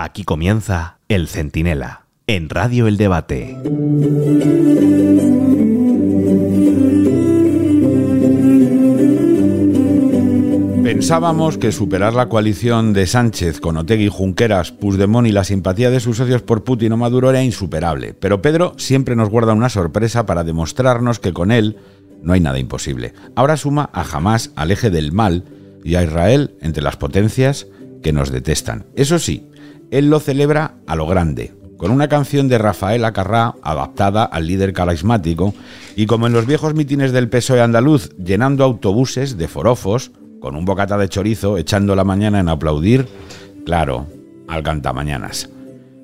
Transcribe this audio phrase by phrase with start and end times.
[0.00, 3.58] Aquí comienza El Centinela, en Radio El Debate.
[10.84, 15.98] Pensábamos que superar la coalición de Sánchez con Otegui, Junqueras, Puigdemont y la simpatía de
[15.98, 20.26] sus socios por Putin o Maduro era insuperable, pero Pedro siempre nos guarda una sorpresa
[20.26, 21.76] para demostrarnos que con él
[22.22, 23.14] no hay nada imposible.
[23.34, 25.42] Ahora suma a Hamas al eje del mal
[25.82, 27.66] y a Israel entre las potencias
[28.00, 28.86] que nos detestan.
[28.94, 29.48] Eso sí,
[29.90, 34.72] él lo celebra a lo grande, con una canción de Rafael Acarrá adaptada al líder
[34.72, 35.54] carismático
[35.96, 40.10] y como en los viejos mítines del PSOE andaluz, llenando autobuses de forofos,
[40.40, 43.08] con un bocata de chorizo, echando la mañana en aplaudir,
[43.64, 44.06] claro,
[44.46, 45.50] al cantamañanas.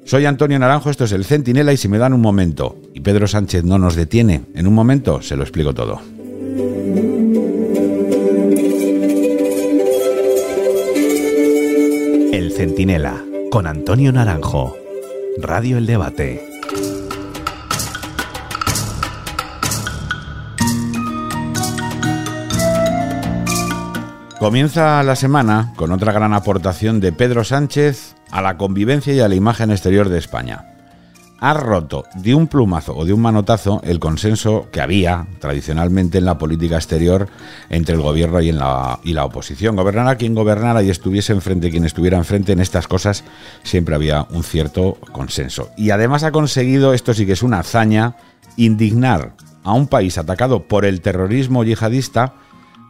[0.04, 3.26] Soy Antonio Naranjo, esto es el Centinela y si me dan un momento y Pedro
[3.26, 6.00] Sánchez no nos detiene, en un momento se lo explico todo.
[12.32, 14.76] El Centinela, con Antonio Naranjo.
[15.38, 16.44] Radio El Debate.
[24.40, 29.28] Comienza la semana con otra gran aportación de Pedro Sánchez a la convivencia y a
[29.28, 30.73] la imagen exterior de España.
[31.46, 36.24] Ha roto de un plumazo o de un manotazo el consenso que había tradicionalmente en
[36.24, 37.28] la política exterior
[37.68, 39.76] entre el gobierno y, en la, y la oposición.
[39.76, 43.24] Gobernara quien gobernara y estuviese enfrente quien estuviera enfrente, en estas cosas
[43.62, 45.68] siempre había un cierto consenso.
[45.76, 48.16] Y además ha conseguido, esto sí que es una hazaña,
[48.56, 52.36] indignar a un país atacado por el terrorismo yihadista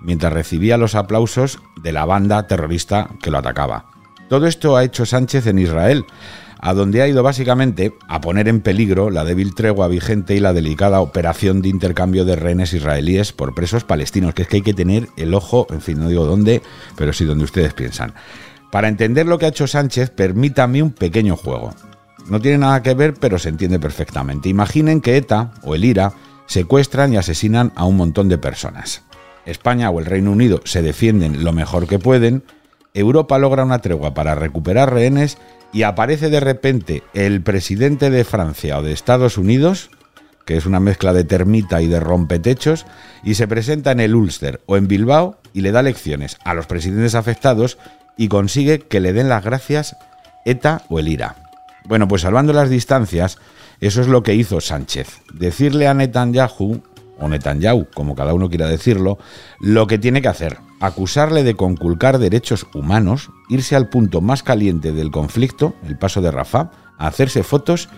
[0.01, 3.87] mientras recibía los aplausos de la banda terrorista que lo atacaba.
[4.29, 6.05] Todo esto ha hecho Sánchez en Israel,
[6.65, 10.55] a donde ha ido básicamente a poner en peligro la débil tregua vigente y la
[10.55, 14.73] delicada operación de intercambio de rehenes israelíes por presos palestinos, que es que hay que
[14.73, 16.63] tener el ojo, en fin, no digo dónde,
[16.97, 18.15] pero sí donde ustedes piensan.
[18.73, 21.75] Para entender lo que ha hecho Sánchez, permítame un pequeño juego.
[22.31, 24.49] No tiene nada que ver, pero se entiende perfectamente.
[24.49, 26.15] Imaginen que ETA o el IRA
[26.47, 29.03] secuestran y asesinan a un montón de personas.
[29.45, 32.43] España o el Reino Unido se defienden lo mejor que pueden,
[32.95, 35.37] Europa logra una tregua para recuperar rehenes
[35.73, 39.91] y aparece de repente el presidente de Francia o de Estados Unidos,
[40.47, 42.87] que es una mezcla de termita y de rompetechos,
[43.25, 46.67] y se presenta en el Ulster o en Bilbao y le da lecciones a los
[46.67, 47.79] presidentes afectados
[48.17, 49.97] y consigue que le den las gracias
[50.45, 51.35] ETA o el IRA.
[51.87, 53.39] Bueno, pues salvando las distancias,
[53.81, 55.21] eso es lo que hizo Sánchez.
[55.33, 56.83] Decirle a Netanyahu
[57.25, 59.19] o Netanyahu, como cada uno quiera decirlo,
[59.59, 64.93] lo que tiene que hacer, acusarle de conculcar derechos humanos, irse al punto más caliente
[64.93, 67.89] del conflicto, el paso de Rafah, hacerse fotos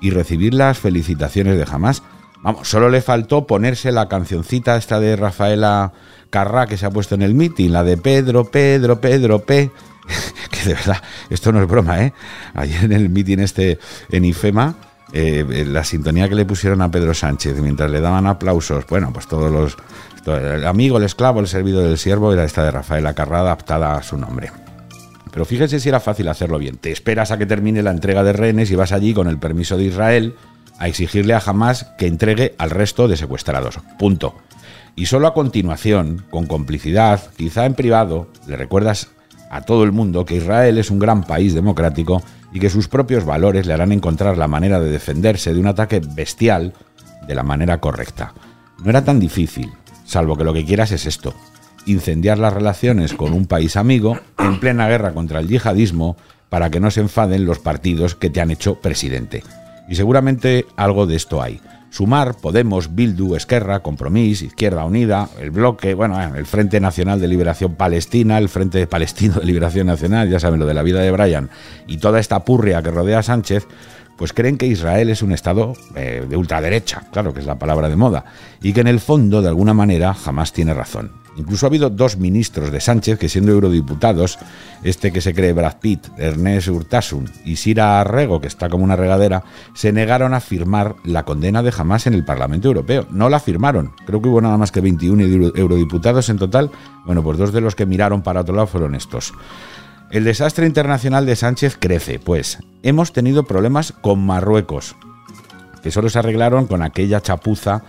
[0.00, 2.02] y recibir las felicitaciones de Hamas.
[2.42, 5.92] Vamos, solo le faltó ponerse la cancioncita esta de Rafaela
[6.30, 9.70] Carrá que se ha puesto en el meeting, la de Pedro, Pedro, Pedro, P.
[10.50, 12.12] que de verdad, esto no es broma, ¿eh?
[12.54, 13.78] Ayer en el meeting este
[14.10, 14.76] en IFEMA,
[15.12, 19.26] eh, la sintonía que le pusieron a Pedro Sánchez mientras le daban aplausos, bueno, pues
[19.26, 19.76] todos los.
[20.26, 24.02] el amigo, el esclavo, el servido del siervo era esta de Rafael Acarrá adaptada a
[24.02, 24.50] su nombre.
[25.32, 26.76] Pero fíjese si era fácil hacerlo bien.
[26.76, 29.76] Te esperas a que termine la entrega de rehenes y vas allí con el permiso
[29.76, 30.34] de Israel
[30.78, 33.78] a exigirle a Hamas que entregue al resto de secuestrados.
[33.98, 34.34] Punto.
[34.96, 39.08] Y solo a continuación, con complicidad, quizá en privado, le recuerdas
[39.50, 43.24] a todo el mundo que Israel es un gran país democrático y que sus propios
[43.24, 46.74] valores le harán encontrar la manera de defenderse de un ataque bestial
[47.26, 48.34] de la manera correcta.
[48.82, 49.70] No era tan difícil,
[50.04, 51.34] salvo que lo que quieras es esto,
[51.86, 56.16] incendiar las relaciones con un país amigo en plena guerra contra el yihadismo
[56.48, 59.42] para que no se enfaden los partidos que te han hecho presidente.
[59.88, 61.60] Y seguramente algo de esto hay.
[61.90, 67.74] Sumar, Podemos, Bildu, Esquerra, Compromís, Izquierda Unida, el Bloque, bueno, el Frente Nacional de Liberación
[67.74, 71.50] Palestina, el Frente Palestino de Liberación Nacional, ya saben lo de la vida de Brian,
[71.86, 73.66] y toda esta purria que rodea a Sánchez,
[74.20, 77.88] pues creen que Israel es un Estado eh, de ultraderecha, claro que es la palabra
[77.88, 78.26] de moda,
[78.60, 81.12] y que en el fondo, de alguna manera, jamás tiene razón.
[81.38, 84.38] Incluso ha habido dos ministros de Sánchez que siendo eurodiputados,
[84.82, 88.94] este que se cree Brad Pitt, Ernest Urtasun y Sira Arrego, que está como una
[88.94, 89.42] regadera,
[89.72, 93.06] se negaron a firmar la condena de Hamas en el Parlamento Europeo.
[93.10, 93.92] No la firmaron.
[94.04, 96.70] Creo que hubo nada más que 21 eurodiputados en total.
[97.06, 99.32] Bueno, pues dos de los que miraron para otro lado fueron estos.
[100.10, 104.96] El desastre internacional de Sánchez crece, pues hemos tenido problemas con Marruecos,
[105.84, 107.84] que solo se arreglaron con aquella chapuza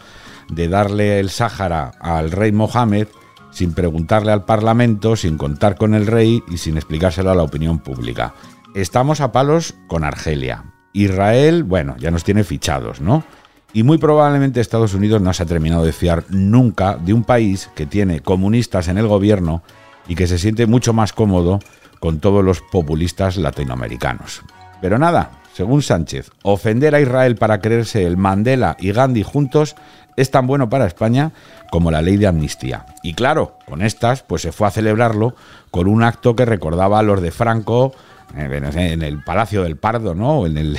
[0.48, 3.08] de darle el Sáhara al rey Mohamed
[3.50, 7.80] sin preguntarle al Parlamento, sin contar con el rey y sin explicárselo a la opinión
[7.80, 8.36] pública.
[8.76, 10.66] Estamos a palos con Argelia.
[10.94, 13.24] Israel, bueno, ya nos tiene fichados, ¿no?
[13.74, 17.72] Y muy probablemente Estados Unidos no se ha terminado de fiar nunca de un país
[17.74, 19.64] que tiene comunistas en el gobierno
[20.08, 21.60] y que se siente mucho más cómodo
[22.02, 24.42] con todos los populistas latinoamericanos.
[24.82, 29.76] Pero nada, según Sánchez, ofender a Israel para creerse el Mandela y Gandhi juntos
[30.18, 31.32] es tan bueno para España
[31.70, 32.88] como la ley de amnistía.
[33.04, 35.36] Y claro, con estas, pues se fue a celebrarlo
[35.70, 37.94] con un acto que recordaba a los de Franco
[38.36, 40.40] eh, en el Palacio del Pardo, ¿no?
[40.40, 40.78] O en el,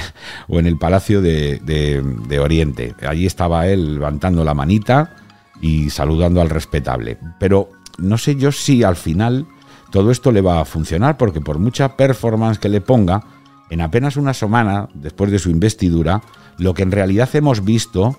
[0.48, 2.94] o en el Palacio de, de Oriente.
[3.06, 5.14] Allí estaba él levantando la manita
[5.60, 7.16] y saludando al respetable.
[7.38, 9.46] Pero no sé yo si al final
[9.92, 13.22] todo esto le va a funcionar, porque por mucha performance que le ponga,
[13.70, 16.22] en apenas una semana después de su investidura,
[16.58, 18.18] lo que en realidad hemos visto,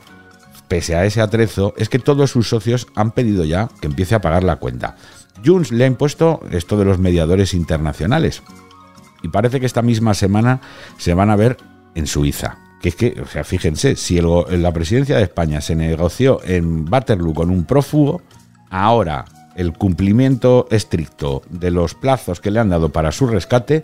[0.68, 4.22] pese a ese atrezo, es que todos sus socios han pedido ya que empiece a
[4.22, 4.96] pagar la cuenta.
[5.44, 8.44] Junts le ha impuesto esto de los mediadores internacionales.
[9.24, 10.62] Y parece que esta misma semana
[10.98, 11.58] se van a ver
[11.96, 12.58] en Suiza.
[12.81, 17.34] Que es que, o sea, fíjense, si la presidencia de España se negoció en Waterloo
[17.34, 18.22] con un prófugo,
[18.69, 23.84] ahora el cumplimiento estricto de los plazos que le han dado para su rescate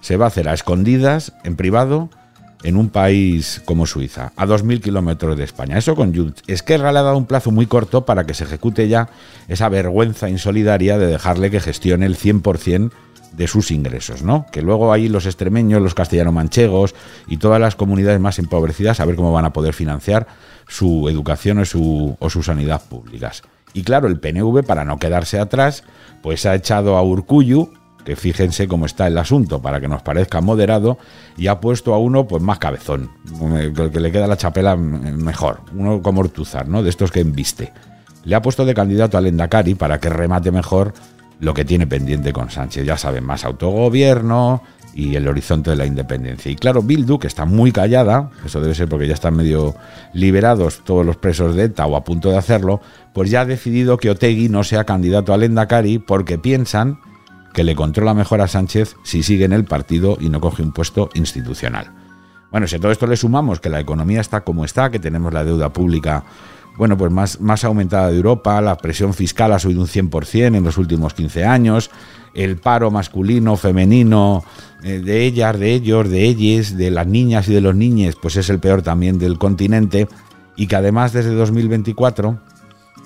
[0.00, 2.08] se va a hacer a escondidas, en privado,
[2.62, 5.78] en un país como Suiza, a 2.000 kilómetros de España.
[5.78, 6.42] Eso con Junts.
[6.46, 9.08] Esquerra le ha dado un plazo muy corto para que se ejecute ya
[9.48, 12.90] esa vergüenza insolidaria de dejarle que gestione el 100%
[13.32, 14.46] de sus ingresos, ¿no?
[14.50, 16.94] Que luego ahí los extremeños, los castellano-manchegos
[17.28, 20.26] y todas las comunidades más empobrecidas a ver cómo van a poder financiar
[20.66, 23.42] su educación o su, o su sanidad públicas.
[23.72, 25.84] Y claro, el PNV, para no quedarse atrás,
[26.22, 27.72] pues ha echado a Urcuyu,
[28.04, 30.98] que fíjense cómo está el asunto para que nos parezca moderado,
[31.36, 33.10] y ha puesto a uno pues más cabezón,
[33.74, 36.82] que le queda la chapela mejor, uno como Ortuzar, ¿no?
[36.82, 37.72] De estos que embiste.
[38.24, 40.94] Le ha puesto de candidato al Endacari para que remate mejor
[41.40, 42.84] lo que tiene pendiente con Sánchez.
[42.84, 44.62] Ya saben, más autogobierno
[44.94, 46.50] y el horizonte de la independencia.
[46.50, 49.74] Y claro, Bildu, que está muy callada, eso debe ser porque ya están medio
[50.12, 52.80] liberados todos los presos de ETA o a punto de hacerlo,
[53.12, 56.98] pues ya ha decidido que Otegui no sea candidato al Endacari porque piensan
[57.52, 60.72] que le controla mejor a Sánchez si sigue en el partido y no coge un
[60.72, 61.92] puesto institucional.
[62.50, 65.32] Bueno, si a todo esto le sumamos que la economía está como está, que tenemos
[65.34, 66.24] la deuda pública
[66.78, 70.62] bueno, pues más, más aumentada de Europa, la presión fiscal ha subido un 100% en
[70.62, 71.90] los últimos 15 años,
[72.34, 74.44] el paro masculino, femenino,
[74.84, 78.36] eh, de ellas, de ellos, de ellas, de las niñas y de los niños, pues
[78.36, 80.06] es el peor también del continente,
[80.56, 82.38] y que además desde 2024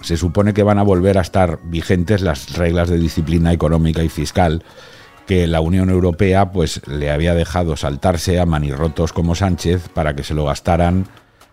[0.03, 4.11] se supone que van a volver a estar vigentes las reglas de disciplina económica y
[4.11, 4.65] fiscal
[5.27, 10.25] que la Unión Europea pues le había dejado saltarse a manirrotos como Sánchez para que
[10.25, 11.07] se lo gastaran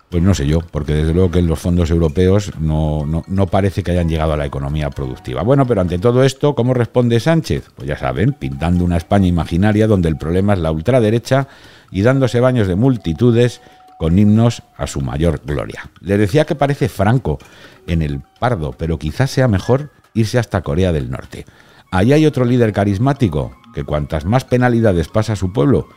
[0.09, 3.83] pues no sé yo, porque desde luego que los fondos europeos no, no, no, parece
[3.83, 5.43] que hayan llegado a la economía productiva.
[5.43, 7.69] Bueno, pero ante todo esto, ¿cómo responde Sánchez?
[7.75, 11.47] Pues ya saben, pintando una España imaginaria donde el problema es la ultraderecha
[11.91, 13.61] y dándose baños de multitudes
[13.99, 15.91] con himnos a su mayor gloria.
[16.01, 17.37] Le decía que parece Franco
[17.85, 21.45] en el Pardo, pero quizás sea mejor irse hasta Corea del Norte.
[21.91, 25.87] Allí hay otro líder carismático que cuantas más penalidades pasa a su pueblo,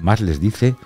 [0.00, 0.76] más les dice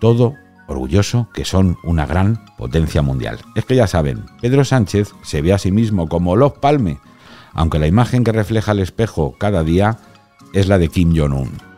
[0.00, 0.34] todo
[0.72, 3.38] orgulloso que son una gran potencia mundial.
[3.54, 6.98] Es que ya saben, Pedro Sánchez se ve a sí mismo como Los Palme,
[7.52, 9.98] aunque la imagen que refleja el espejo cada día
[10.52, 11.69] es la de Kim Jong-un.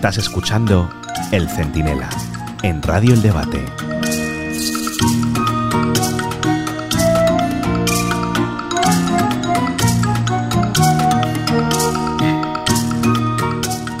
[0.00, 0.88] Estás escuchando
[1.30, 2.08] El Centinela
[2.62, 3.62] en Radio El Debate.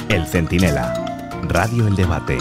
[0.08, 0.94] El Centinela,
[1.42, 2.38] Radio El Debate.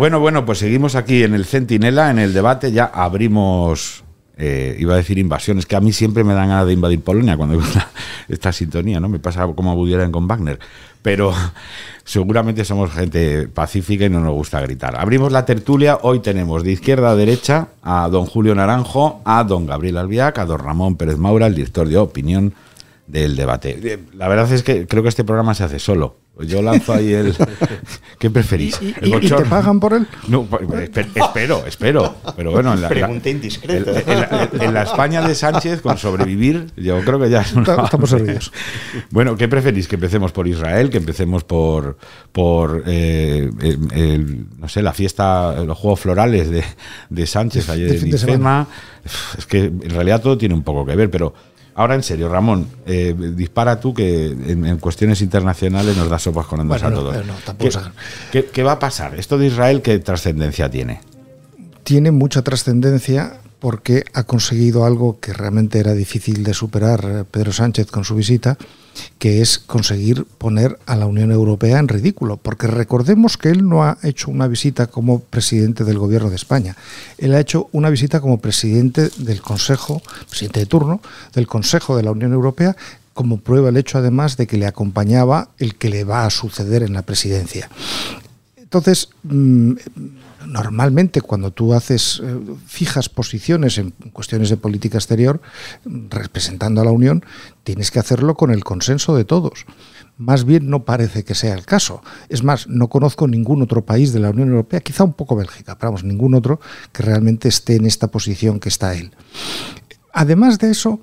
[0.00, 4.02] Bueno, bueno, pues seguimos aquí en el Centinela, en el debate, ya abrimos,
[4.38, 7.36] eh, iba a decir invasiones, que a mí siempre me dan ganas de invadir Polonia
[7.36, 7.60] cuando
[8.30, 9.10] esta sintonía, ¿no?
[9.10, 10.58] Me pasa como a Woody con Wagner,
[11.02, 11.34] pero
[12.04, 14.98] seguramente somos gente pacífica y no nos gusta gritar.
[14.98, 19.66] Abrimos la tertulia, hoy tenemos de izquierda a derecha a don Julio Naranjo, a don
[19.66, 22.54] Gabriel Albiac, a don Ramón Pérez Maura, el director de opinión
[23.06, 24.00] del debate.
[24.14, 26.16] La verdad es que creo que este programa se hace solo.
[26.46, 27.34] Yo lanzo ahí el.
[28.18, 28.78] ¿Qué preferís?
[28.80, 30.06] ¿Y, te pagan por él?
[30.28, 32.16] No, pues, espero, espero.
[32.36, 33.92] Pero bueno, en la, Pregunta indiscreta.
[34.52, 37.40] En, la, España de Sánchez, con sobrevivir, yo creo que ya.
[37.40, 38.52] Estamos servidos.
[39.10, 39.88] Bueno, ¿qué preferís?
[39.88, 40.90] ¿Que empecemos por Israel?
[40.90, 41.96] ¿Que empecemos por.
[42.32, 43.50] por eh,
[44.58, 46.64] no sé, la fiesta, los Juegos Florales de,
[47.08, 48.66] de Sánchez ayer en IFEMA?
[49.38, 51.32] Es que en realidad todo tiene un poco que ver, pero
[51.80, 56.60] Ahora en serio, Ramón, eh, dispara tú que en, cuestiones internacionales nos da sopas con
[56.60, 57.16] andas a todos.
[58.30, 59.18] ¿Qué, va a pasar?
[59.18, 61.00] ¿Esto de Israel qué trascendencia tiene?
[61.82, 67.50] Tiene mucha trascendencia porque ha conseguido algo que realmente era difícil de superar eh, Pedro
[67.50, 68.58] Sánchez con su visita,
[69.18, 73.84] que es conseguir poner a la Unión Europea en ridículo, porque recordemos que él no
[73.84, 76.76] ha hecho una visita como presidente del Gobierno de España,
[77.18, 81.00] él ha hecho una visita como presidente del Consejo, presidente de turno
[81.34, 82.76] del Consejo de la Unión Europea,
[83.14, 86.82] como prueba el hecho además de que le acompañaba el que le va a suceder
[86.82, 87.68] en la presidencia.
[88.70, 89.72] Entonces, mm,
[90.46, 95.40] normalmente cuando tú haces, eh, fijas posiciones en cuestiones de política exterior,
[95.84, 97.24] representando a la Unión,
[97.64, 99.66] tienes que hacerlo con el consenso de todos.
[100.18, 102.00] Más bien no parece que sea el caso.
[102.28, 105.76] Es más, no conozco ningún otro país de la Unión Europea, quizá un poco Bélgica,
[105.76, 106.60] pero vamos, ningún otro
[106.92, 109.10] que realmente esté en esta posición que está él.
[110.12, 111.00] Además de eso,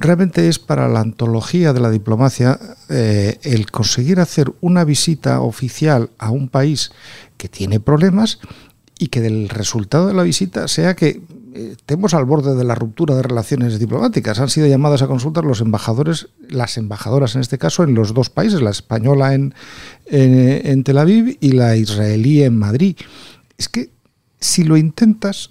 [0.00, 6.10] realmente es para la antología de la diplomacia eh, el conseguir hacer una visita oficial
[6.18, 6.90] a un país
[7.36, 8.38] que tiene problemas
[8.98, 11.20] y que del resultado de la visita sea que
[11.54, 14.40] eh, estemos al borde de la ruptura de relaciones diplomáticas.
[14.40, 18.30] Han sido llamadas a consultar los embajadores, las embajadoras en este caso, en los dos
[18.30, 19.54] países, la española en,
[20.06, 22.96] en, Tel Aviv y la israelí en Madrid.
[23.58, 23.90] Es que
[24.40, 25.50] si lo intentas,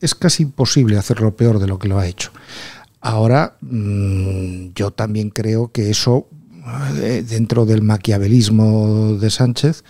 [0.00, 2.30] es casi imposible hacerlo peor de lo que lo ha hecho.
[3.08, 6.28] Ahora, mm, yo también creo que eso,
[7.00, 9.82] eh, dentro del maquiavelismo de Sánchez,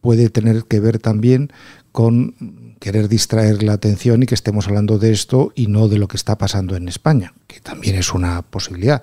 [0.00, 1.52] puede tener que ver también
[1.92, 2.34] con
[2.80, 6.16] querer distraer la atención y que estemos hablando de esto y no de lo que
[6.16, 9.02] está pasando en España, que también es una posibilidad.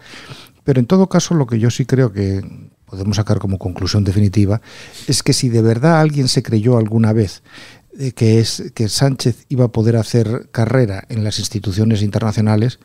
[0.63, 2.41] Pero en todo caso, lo que yo sí creo que
[2.87, 4.61] podemos sacar como conclusión definitiva
[5.05, 7.43] es que si de verdad alguien se creyó alguna vez
[8.15, 12.79] que es que Sánchez iba a poder hacer carrera en las instituciones internacionales,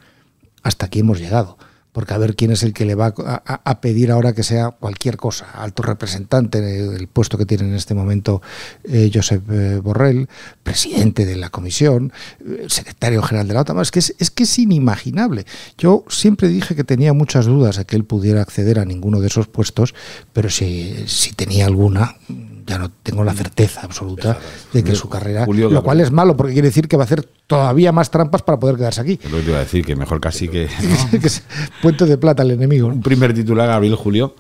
[0.63, 1.59] hasta aquí hemos llegado.
[1.93, 5.17] Porque a ver quién es el que le va a, pedir ahora que sea cualquier
[5.17, 8.41] cosa, alto representante del puesto que tiene en este momento
[8.85, 10.29] eh, Josep eh, Borrell,
[10.63, 12.13] presidente de la comisión,
[12.47, 15.45] eh, secretario general de la OTAN, es que es, que es inimaginable.
[15.77, 19.27] Yo siempre dije que tenía muchas dudas de que él pudiera acceder a ninguno de
[19.27, 19.95] esos puestos,
[20.33, 22.17] pero si, si tenía alguna,
[22.69, 24.39] ya no tengo la certeza absoluta
[24.73, 27.25] de que su carrera, lo cual es malo porque quiere decir que va a hacer
[27.47, 29.19] todavía más trampas para poder quedarse aquí.
[29.31, 30.69] lo que te iba a decir, que mejor casi que...
[31.83, 32.89] puente de plata al enemigo.
[32.89, 34.35] Un primer titular, Gabriel Julio.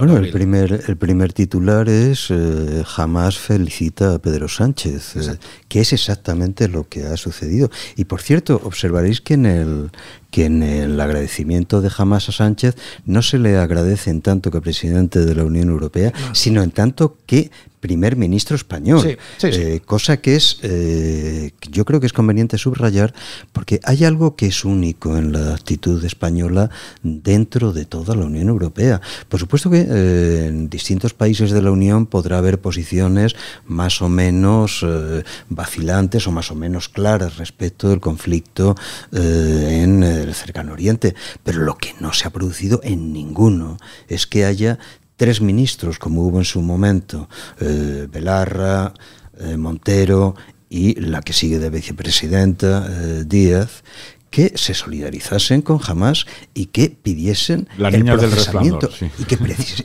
[0.00, 5.80] Bueno, el primer, el primer titular es eh, jamás felicita a Pedro Sánchez, eh, que
[5.80, 7.70] es exactamente lo que ha sucedido.
[7.96, 9.90] Y por cierto, observaréis que en el,
[10.30, 14.60] que en el agradecimiento de jamás a Sánchez no se le agradece en tanto que
[14.60, 20.36] presidente de la Unión Europea, sino en tanto que primer ministro español, eh, cosa que
[20.36, 23.14] es, eh, yo creo que es conveniente subrayar,
[23.52, 26.70] porque hay algo que es único en la actitud española
[27.02, 29.00] dentro de toda la Unión Europea.
[29.28, 33.34] Por supuesto que eh, en distintos países de la Unión podrá haber posiciones
[33.66, 34.84] más o menos
[35.48, 38.76] vacilantes o más o menos claras respecto del conflicto
[39.12, 44.44] en el cercano oriente, pero lo que no se ha producido en ninguno es que
[44.44, 44.78] haya
[45.16, 47.28] tres ministros, como hubo en su momento,
[47.60, 48.94] eh, Belarra,
[49.38, 50.34] eh, Montero
[50.68, 53.82] y la que sigue de vicepresidenta, eh, Díaz,
[54.30, 59.38] que se solidarizasen con Hamas y que pidiesen el procesamiento y, que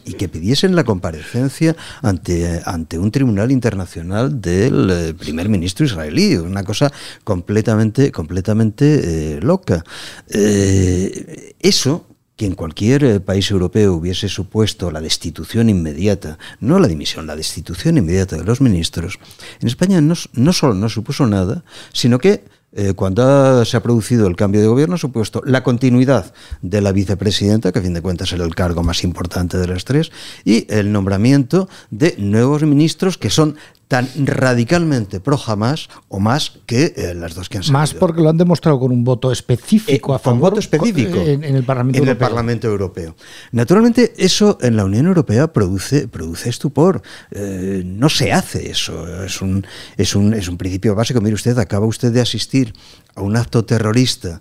[0.06, 6.64] y que pidiesen la comparecencia ante, ante un tribunal internacional del primer ministro israelí, una
[6.64, 6.92] cosa
[7.24, 9.84] completamente, completamente loca.
[10.30, 17.28] eso que en cualquier eh, país europeo hubiese supuesto la destitución inmediata, no la dimisión,
[17.28, 19.20] la destitución inmediata de los ministros,
[19.62, 22.44] en España no, no solo no supuso nada, sino que
[22.76, 26.92] eh, cuando se ha producido el cambio de gobierno, ha supuesto la continuidad de la
[26.92, 30.12] vicepresidenta, que a fin de cuentas era el cargo más importante de las tres,
[30.44, 33.56] y el nombramiento de nuevos ministros que son
[33.88, 37.80] tan radicalmente pro jamás o más que eh, las dos que han salido.
[37.80, 40.40] Más porque lo han demostrado con un voto específico eh, a favor.
[40.40, 42.12] voto específico en, el Parlamento en Europeo.
[42.12, 43.16] el Parlamento Europeo.
[43.52, 47.02] Naturalmente, eso en la Unión Europea produce, produce estupor.
[47.32, 49.24] Eh, no se hace eso.
[49.24, 49.66] Es un,
[49.98, 51.22] es, un, es un principio básico.
[51.22, 52.74] Mire usted, acaba usted de asistir
[53.16, 54.40] a un acto terrorista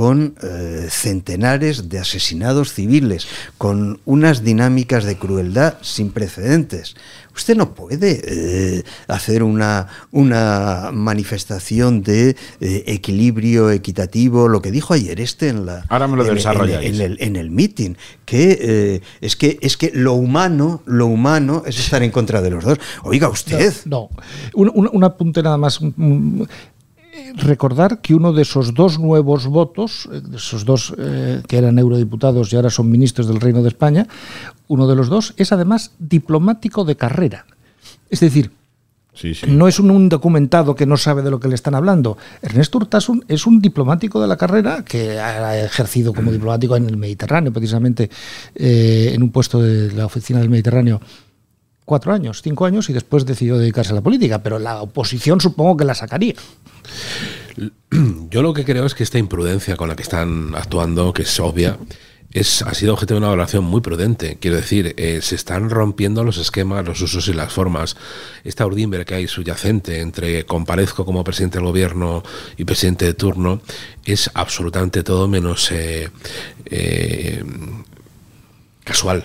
[0.00, 3.26] con eh, centenares de asesinados civiles,
[3.58, 6.96] con unas dinámicas de crueldad sin precedentes.
[7.36, 12.30] Usted no puede eh, hacer una, una manifestación de
[12.62, 17.00] eh, equilibrio equitativo, lo que dijo ayer este en la Ahora me lo en, en,
[17.02, 17.92] el, en el meeting,
[18.24, 22.64] que es que es que lo humano, lo humano es estar en contra de los
[22.64, 22.78] dos.
[23.02, 23.74] Oiga usted.
[23.84, 24.08] No,
[24.54, 25.78] Un, un, apunte nada más
[27.36, 32.52] recordar que uno de esos dos nuevos votos, eh, esos dos eh, que eran eurodiputados
[32.52, 34.06] y ahora son ministros del Reino de España,
[34.68, 37.46] uno de los dos es además diplomático de carrera.
[38.08, 38.52] Es decir,
[39.48, 42.16] no es un, documentado que no sabe de lo que le están hablando.
[42.42, 46.96] Ernesto Urtasun es un diplomático de la carrera que ha ejercido como diplomático en el
[46.96, 48.08] Mediterráneo, precisamente
[48.54, 51.00] eh, en un puesto de la oficina del Mediterráneo
[51.90, 55.76] cuatro años, cinco años y después decidió dedicarse a la política, pero la oposición supongo
[55.76, 56.36] que la sacaría.
[58.30, 61.40] Yo lo que creo es que esta imprudencia con la que están actuando, que es
[61.40, 61.78] obvia,
[62.32, 64.38] es, ha sido objeto de una valoración muy prudente.
[64.40, 67.96] Quiero decir, eh, se están rompiendo los esquemas, los usos y las formas.
[68.44, 72.22] Esta urdimbre que hay subyacente entre comparezco como presidente del gobierno
[72.56, 73.62] y presidente de turno
[74.04, 76.08] es absolutamente todo menos eh,
[76.66, 77.42] eh,
[78.84, 79.24] casual.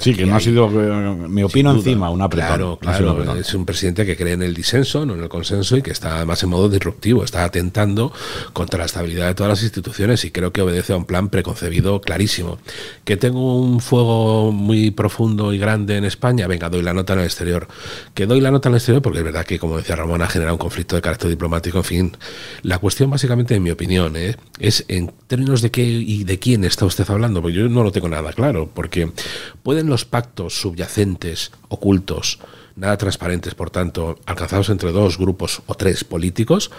[0.00, 4.16] Sí, que no ha sido, me opino encima, una Claro, claro, es un presidente que
[4.16, 7.24] cree en el disenso, no en el consenso y que está además en modo disruptivo,
[7.24, 8.12] está atentando
[8.52, 12.00] contra la estabilidad de todas las instituciones y creo que obedece a un plan preconcebido
[12.00, 12.58] clarísimo.
[13.04, 17.20] Que tengo un fuego muy profundo y grande en España, venga, doy la nota en
[17.20, 17.68] el exterior.
[18.14, 20.28] Que doy la nota en el exterior porque es verdad que, como decía Ramón, ha
[20.28, 22.16] generado un conflicto de carácter diplomático, en fin.
[22.62, 24.36] La cuestión básicamente, en mi opinión, ¿eh?
[24.58, 27.92] es en términos de qué y de quién está usted hablando, porque yo no lo
[27.92, 29.10] tengo nada claro, porque
[29.62, 32.38] puede los pactos subyacentes, ocultos,
[32.76, 36.70] nada transparentes, por tanto, alcanzados entre dos grupos o tres políticos,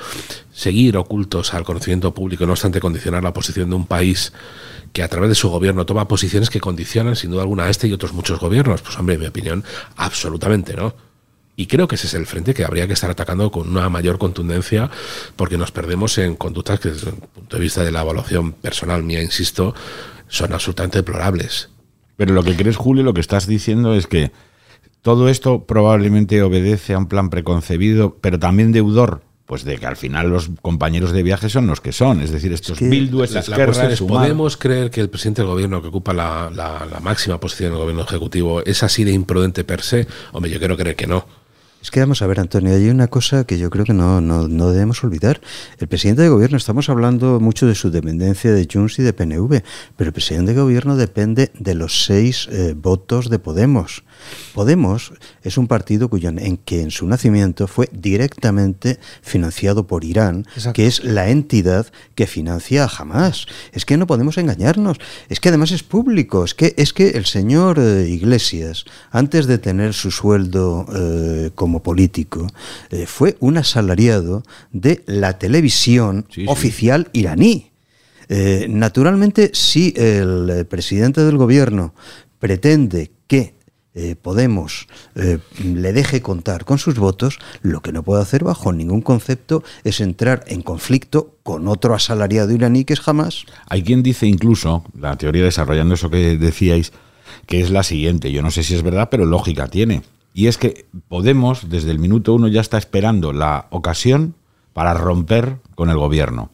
[0.51, 4.33] seguir ocultos al conocimiento público, no obstante condicionar la posición de un país
[4.91, 7.87] que a través de su gobierno toma posiciones que condicionan sin duda alguna a este
[7.87, 8.81] y otros muchos gobiernos?
[8.81, 9.63] Pues hombre, en mi opinión,
[9.95, 10.95] absolutamente no.
[11.55, 14.17] Y creo que ese es el frente que habría que estar atacando con una mayor
[14.17, 14.89] contundencia
[15.35, 19.03] porque nos perdemos en conductas que desde el punto de vista de la evaluación personal
[19.03, 19.75] mía, insisto,
[20.27, 21.69] son absolutamente deplorables.
[22.15, 24.31] Pero lo que crees, Julio, lo que estás diciendo es que
[25.01, 29.97] todo esto probablemente obedece a un plan preconcebido, pero también deudor pues de que al
[29.97, 33.43] final los compañeros de viaje son los que son, es decir, estos es Bildu, la,
[33.45, 37.79] la ¿Podemos creer que el presidente del gobierno que ocupa la, la, máxima posición del
[37.79, 40.07] gobierno ejecutivo es así de imprudente per se?
[40.31, 41.25] Hombre, yo quiero creer que no.
[41.83, 44.47] Es que vamos a ver, Antonio, hay una cosa que yo creo que no, no,
[44.47, 45.41] no, debemos olvidar.
[45.79, 49.61] El presidente de gobierno, estamos hablando mucho de su dependencia de Junts y de PNV,
[49.97, 54.05] pero el presidente de gobierno depende de los seis eh, votos de Podemos.
[54.53, 60.45] Podemos es un partido cuyo, en que en su nacimiento fue directamente financiado por Irán,
[60.73, 63.45] que es la entidad que financia a Hamas.
[63.73, 64.99] Es que no podemos engañarnos.
[65.27, 66.45] Es que además es público.
[66.45, 71.72] Es que, es que el señor eh, Iglesias, antes de tener su sueldo eh, como
[71.81, 72.47] político,
[72.89, 77.71] eh, fue un asalariado de la televisión oficial iraní.
[78.67, 81.93] naturalmente, si el presidente del gobierno
[82.39, 83.53] pretende que
[83.95, 88.73] eh, Podemos eh, le deje contar con sus votos, lo que no puede hacer bajo
[88.73, 93.45] ningún concepto es entrar en conflicto con otro asalariado iraní que es jamás.
[93.67, 96.91] Hay quien dice incluso, la teoría desarrollando eso que decíais,
[97.45, 100.01] que es la siguiente, yo no sé si es verdad, pero lógica tiene.
[100.33, 104.35] Y es que Podemos, desde el minuto uno, ya está esperando la ocasión
[104.73, 106.49] para romper con el gobierno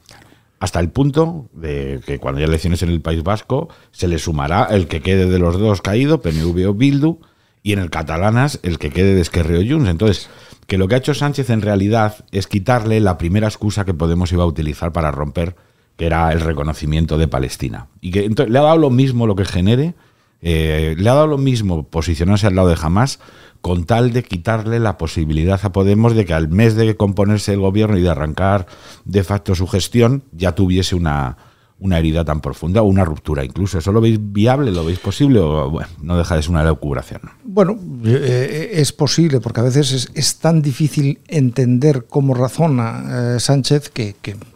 [0.60, 4.66] hasta el punto de que cuando haya elecciones en el País Vasco se le sumará
[4.66, 7.20] el que quede de los dos caído, PNV o Bildu,
[7.64, 9.90] y en el catalanas el que quede de Esquerri o Junts.
[9.90, 10.30] Entonces,
[10.68, 14.32] que lo que ha hecho Sánchez en realidad es quitarle la primera excusa que Podemos
[14.32, 15.56] iba a utilizar para romper,
[15.98, 17.88] que era el reconocimiento de Palestina.
[18.02, 19.96] Y que entonces, le ha dado lo mismo lo que genere,
[20.42, 23.20] eh, le ha dado lo mismo posicionarse al lado de Hamas
[23.62, 27.60] con tal de quitarle la posibilidad a Podemos de que al mes de componerse el
[27.60, 28.68] gobierno y de arrancar
[29.04, 31.38] de facto su gestión ya tuviese una,
[31.80, 33.78] una herida tan profunda o una ruptura incluso.
[33.78, 37.22] ¿Eso lo veis viable, lo veis posible o bueno, no deja de ser una elucubración?
[37.44, 43.90] Bueno, eh, es posible porque a veces es, tan difícil entender cómo razona eh, Sánchez
[43.90, 44.16] que,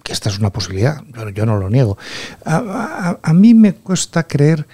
[0.09, 1.01] esta es una posibilidad,
[1.33, 1.97] yo no lo niego.
[2.45, 4.67] A, mí me cuesta creer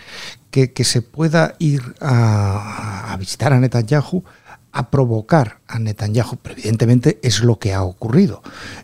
[0.51, 4.23] que, se pueda ir a, a visitar a Netanyahu
[4.71, 8.41] a provocar a Netanyahu, pero evidentemente es lo que ha ocurrido.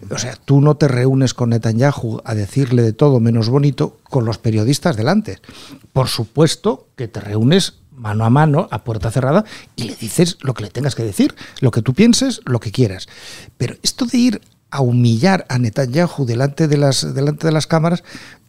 [0.10, 4.26] O sea, tú no te reúnes con Netanyahu a decirle de todo menos bonito con
[4.26, 5.40] los periodistas delante.
[5.94, 10.54] Por supuesto que te reúnes mano a mano, a puerta cerrada, y le dices lo
[10.54, 13.08] que le tengas que decir, lo que tú pienses, lo que quieras.
[13.58, 18.04] Pero esto de ir a humillar a Netanyahu delante de las, delante de las cámaras,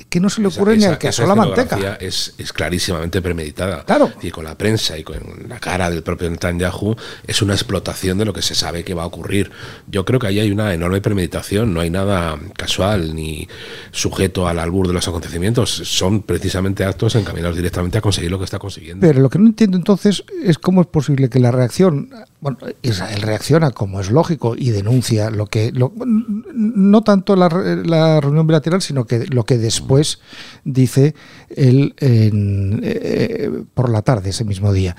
[0.09, 1.97] que no se le ocurre ni al que la manteca.
[2.01, 3.85] Es, es clarísimamente premeditada.
[3.85, 4.11] Claro.
[4.23, 5.17] Y con la prensa y con
[5.49, 9.05] la cara del propio Netanyahu es una explotación de lo que se sabe que va
[9.05, 9.51] a ocurrir.
[9.87, 13.49] Yo creo que ahí hay una enorme premeditación, no hay nada casual ni
[13.91, 15.71] sujeto al albur de los acontecimientos.
[15.71, 19.07] Son precisamente actos encaminados directamente a conseguir lo que está consiguiendo.
[19.07, 23.23] Pero lo que no entiendo entonces es cómo es posible que la reacción, bueno, Israel
[23.23, 25.73] reacciona como es lógico y denuncia lo que,
[26.07, 30.21] no tanto la, la reunión bilateral, sino que lo que después
[30.65, 31.15] dice
[31.51, 34.97] él eh, por la tarde, ese mismo día.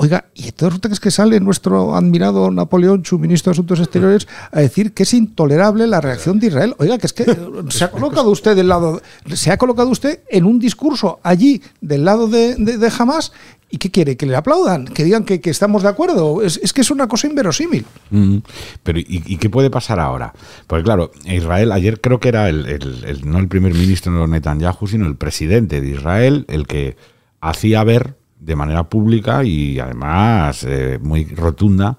[0.00, 4.60] Oiga, y entonces es que sale nuestro admirado Napoleón, su ministro de Asuntos Exteriores, a
[4.60, 6.76] decir que es intolerable la reacción de Israel.
[6.78, 7.24] Oiga, que es que
[7.70, 9.02] se ha colocado usted del lado,
[9.34, 13.32] se ha colocado usted en un discurso allí del lado de, de, Hamas
[13.70, 14.16] ¿Y qué quiere?
[14.16, 14.86] ¿Que le aplaudan?
[14.86, 16.42] ¿Que digan que, estamos de acuerdo?
[16.42, 17.84] Es, que es una cosa inverosímil.
[18.10, 18.38] Mm,
[18.82, 20.32] pero ¿y, qué puede pasar ahora?
[20.66, 25.16] Porque claro, Israel, ayer creo que era el, no el primer ministro Netanyahu, sino el
[25.16, 26.96] presidente de Israel, el que
[27.40, 31.98] hacía ver de manera pública y además eh, muy rotunda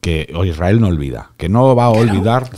[0.00, 2.50] que Israel no olvida, que no va a olvidar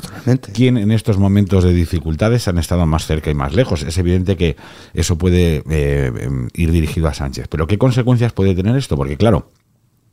[0.53, 3.83] quién en estos momentos de dificultades han estado más cerca y más lejos.
[3.83, 4.57] Es evidente que
[4.95, 6.13] eso puede eh,
[6.55, 7.49] ir dirigido a Sánchez.
[7.49, 8.97] Pero ¿qué consecuencias puede tener esto?
[8.97, 9.51] Porque claro,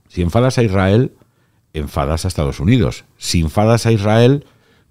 [0.07, 1.13] si enfadas a Israel,
[1.73, 3.05] enfadas a Estados Unidos.
[3.17, 4.45] Si enfadas a Israel,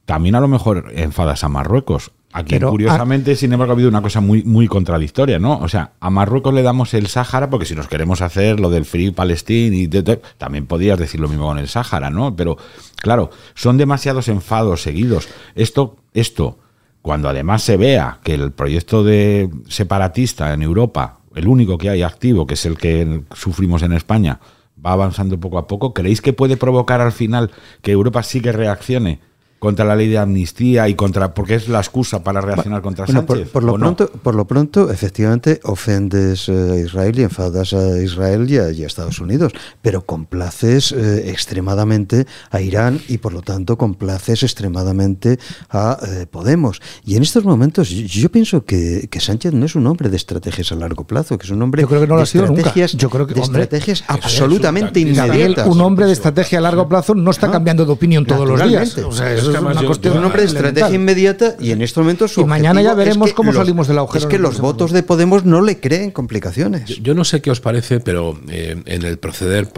[0.05, 2.13] también a lo mejor enfadas a Marruecos.
[2.33, 5.59] Aquí, curiosamente, sin embargo, ha habido una cosa muy, muy contradictoria, ¿no?
[5.59, 8.85] O sea, a Marruecos le damos el Sáhara porque si nos queremos hacer lo del
[8.85, 9.89] Free Palestine y
[10.37, 12.37] también podías decir lo mismo con el Sáhara, ¿no?
[12.37, 12.59] Pero,
[12.97, 15.29] claro, son demasiados enfados seguidos.
[15.55, 16.59] Esto, esto,
[17.01, 22.03] cuando además se vea que el proyecto de separatista en Europa, el único que hay
[22.03, 24.41] activo, que es el que sufrimos en España,
[24.85, 28.53] va avanzando poco a poco, ¿creéis que puede provocar al final que Europa sí que
[28.53, 29.21] reaccione?
[29.59, 33.49] Contra la ley de amnistía y contra porque es la excusa para reaccionar contra Sánchez.
[33.49, 38.59] Por, lo pronto, por lo pronto, efectivamente, ofendes a Israel y enfadas a Israel y
[38.59, 45.39] a, Estados Unidos, pero complaces eh, extremadamente a Irán y por lo tanto complaces extremadamente
[45.71, 46.81] a eh, Podemos.
[47.05, 50.77] Y en estos momentos yo, pienso que, Sánchez no es un hombre de estrategias a
[50.77, 52.73] largo plazo, que es un hombre yo creo que no lo ha sido nunca.
[52.75, 55.67] Yo creo que de estrategias absolutamente inmediatas.
[55.67, 58.97] Un hombre de estrategia a largo plazo no está cambiando de opinión todos los días.
[58.99, 62.37] O sea, es un hombre de estrategia inmediata y en estos momentos.
[62.39, 64.25] Y mañana ya veremos cómo salimos del agujero.
[64.25, 66.87] Es que los votos de Podemos no le creen complicaciones.
[67.01, 69.69] Yo, no sé qué os parece, pero eh, en el proceder,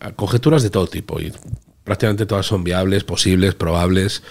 [0.00, 1.20] eh, conjeturas de todo tipo.
[1.20, 1.32] Y
[1.84, 4.22] prácticamente todas son viables, posibles, probables,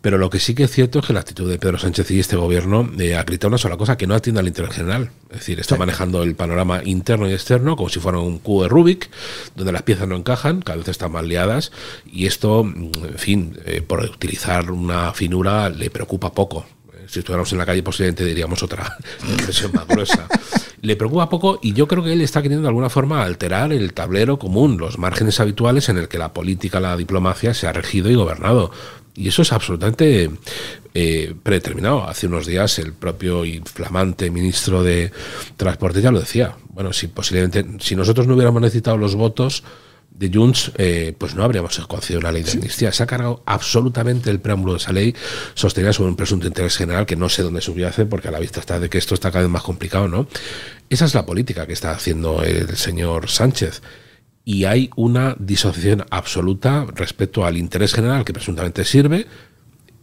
[0.00, 2.20] pero lo que sí que es cierto es que la actitud de Pedro Sánchez y
[2.20, 5.10] este gobierno eh, acredita una sola cosa, que no atiende al interés general.
[5.30, 8.68] Es decir, está manejando el panorama interno y externo como si fuera un cubo de
[8.68, 9.10] Rubik,
[9.54, 11.72] donde las piezas no encajan, cada vez están más liadas,
[12.06, 16.66] y esto, mm, en fin, eh, por utilizar una finura, le preocupa poco
[17.06, 18.96] si estuviéramos en la calle posiblemente diríamos otra
[19.28, 20.28] expresión más gruesa.
[20.82, 23.92] Le preocupa poco y yo creo que él está queriendo de alguna forma alterar el
[23.92, 28.10] tablero común, los márgenes habituales en el que la política, la diplomacia se ha regido
[28.10, 28.70] y gobernado.
[29.14, 30.30] Y eso es absolutamente
[30.92, 32.06] eh, predeterminado.
[32.06, 35.10] Hace unos días el propio y flamante ministro de
[35.56, 36.56] Transporte ya lo decía.
[36.68, 39.64] Bueno, si posiblemente, si nosotros no hubiéramos necesitado los votos,
[40.18, 42.92] de Junts, eh, pues no habríamos concedido una ley de amnistía.
[42.92, 45.14] Se ha cargado absolutamente el preámbulo de esa ley,
[45.54, 48.60] sostenida sobre un presunto interés general que no sé dónde subyace, porque a la vista
[48.60, 50.26] está de que esto está cada vez más complicado, ¿no?
[50.88, 53.82] Esa es la política que está haciendo el señor Sánchez.
[54.44, 59.26] Y hay una disociación absoluta respecto al interés general que presuntamente sirve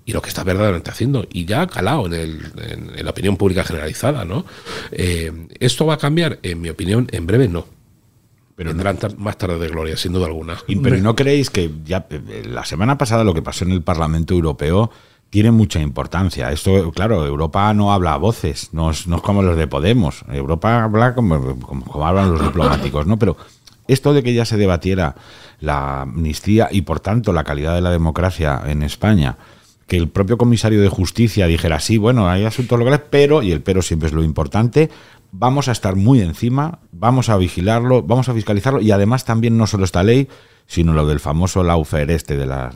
[0.05, 1.25] y lo que está verdaderamente haciendo.
[1.31, 2.51] Y ya ha calado en, el,
[2.97, 4.45] en, la opinión pública generalizada, ¿no?
[4.91, 6.39] Eh, ¿Esto va a cambiar?
[6.43, 7.65] En mi opinión, en breve no
[8.55, 10.57] pero Vendrán más tarde de gloria, sin duda alguna.
[10.81, 14.33] pero ¿no creéis que ya eh, la semana pasada lo que pasó en el Parlamento
[14.33, 14.91] Europeo
[15.29, 16.51] tiene mucha importancia?
[16.51, 20.23] Esto, claro, Europa no habla a voces, no es, como los de Podemos.
[20.31, 23.17] Europa habla como, como, hablan los diplomáticos, ¿no?
[23.17, 23.37] Pero
[23.87, 25.15] esto de que ya se debatiera
[25.59, 29.37] la amnistía y, por tanto, la calidad de la democracia en España
[29.87, 33.61] que el propio comisario de justicia dijera, sí, bueno, hay asuntos locales, pero, y el
[33.61, 34.89] pero siempre es lo importante,
[35.33, 39.67] vamos a estar muy encima, vamos a vigilarlo, vamos a fiscalizarlo y además también no
[39.67, 40.29] solo esta ley,
[40.67, 42.71] sino lo del famoso laufer este de la...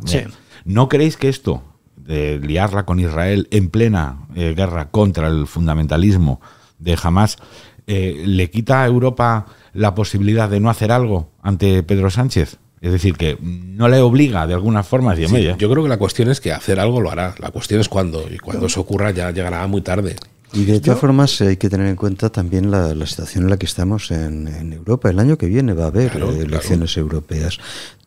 [0.65, 1.63] ¿No creéis que esto,
[1.95, 6.41] de liarla con Israel en plena eh, guerra contra el fundamentalismo
[6.79, 7.37] de Hamas,
[7.85, 12.57] eh, le quita a Europa la posibilidad de no hacer algo ante Pedro Sánchez?
[12.81, 15.97] Es decir, que no le obliga de alguna forma a decir, Yo creo que la
[15.97, 17.33] cuestión es que hacer algo lo hará.
[17.39, 18.25] La cuestión es cuándo.
[18.31, 20.15] Y cuando eso ocurra ya llegará muy tarde.
[20.53, 23.65] Y de todas formas hay que tener en cuenta también la, situación en la que
[23.65, 25.09] estamos en, Europa.
[25.09, 27.59] El año que viene va a haber elecciones europeas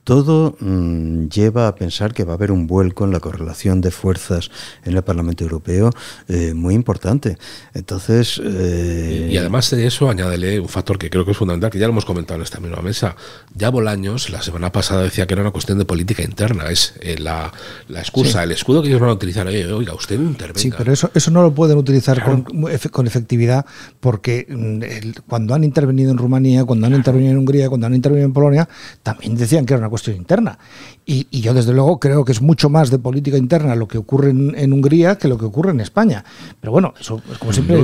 [0.04, 3.90] todo mm, lleva a pensar que va a haber un vuelco en la correlación de
[3.90, 4.50] fuerzas
[4.84, 5.90] en el Parlamento Europeo
[6.28, 7.36] eh, muy importante.
[7.74, 8.40] Entonces.
[8.42, 11.86] Eh, y, además de eso, añádele un factor que creo que es fundamental, que ya
[11.86, 13.14] lo hemos comentado en esta misma mesa.
[13.54, 16.70] Ya Bolaños, la semana pasada, decía que era una cuestión de política interna.
[16.70, 17.52] Es eh, la,
[17.88, 19.46] la, excusa, el escudo que ellos van a utilizar.
[19.46, 20.60] oiga, usted intervenga.
[20.60, 23.66] Sí, pero eso, eso no lo pueden utilizar con, con, efectividad
[24.00, 28.26] porque mm, cuando han intervenido en Rumanía, cuando han intervenido en Hungría, cuando han intervenido
[28.26, 28.68] en Polonia,
[29.02, 30.58] también decían que era una cuestión interna.
[31.04, 34.30] Y, yo, desde luego, creo que es mucho más de política interna lo que ocurre
[34.30, 36.24] en, Hungría que lo que ocurre en España.
[36.60, 37.82] Pero bueno, eso, como siempre,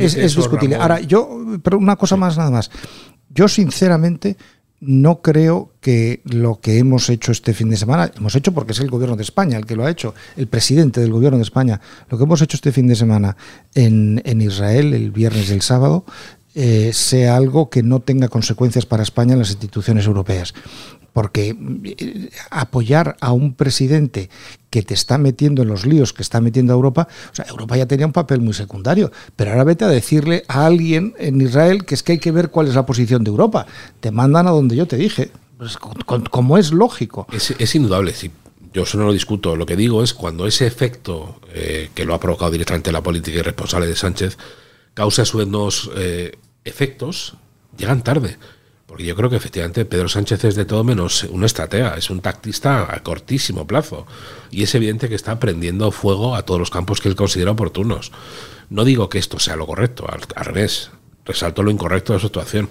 [0.00, 0.76] es, discutible.
[0.76, 2.70] Ahora, yo, pero una cosa más, nada más.
[3.30, 4.36] Yo, sinceramente,
[4.80, 8.80] no creo que lo que hemos hecho este fin de semana, hemos hecho porque es
[8.80, 11.80] el gobierno de España el que lo ha hecho, el presidente del gobierno de España,
[12.10, 13.36] lo que hemos hecho este fin de semana
[13.74, 16.04] en, en Israel, el viernes y el sábado,
[16.54, 20.54] eh, sea algo que no tenga consecuencias para España en las instituciones europeas
[21.14, 24.28] porque eh, apoyar a un presidente
[24.68, 27.76] que te está metiendo en los líos que está metiendo a Europa, o sea, Europa
[27.76, 31.84] ya tenía un papel muy secundario, pero ahora vete a decirle a alguien en Israel
[31.86, 33.64] que es que hay que ver cuál es la posición de Europa.
[34.00, 37.28] Te mandan a donde yo te dije, pues, como es lógico.
[37.32, 38.32] Es, indudable, sí.
[38.72, 39.54] Yo eso no lo discuto.
[39.54, 43.38] Lo que digo es cuando ese efecto eh, que lo ha provocado directamente la política
[43.38, 44.36] irresponsable de Sánchez
[44.94, 45.22] causa
[45.96, 46.32] eh,
[46.64, 47.34] efectos,
[47.76, 48.38] llegan tarde.
[48.86, 52.20] Porque yo creo que efectivamente Pedro Sánchez es de todo menos un estratega, es un
[52.20, 54.06] tactista a cortísimo plazo.
[54.50, 58.12] Y es evidente que está prendiendo fuego a todos los campos que él considera oportunos.
[58.70, 60.90] No digo que esto sea lo correcto, al, revés,
[61.24, 62.68] resalto lo incorrecto de su actuación.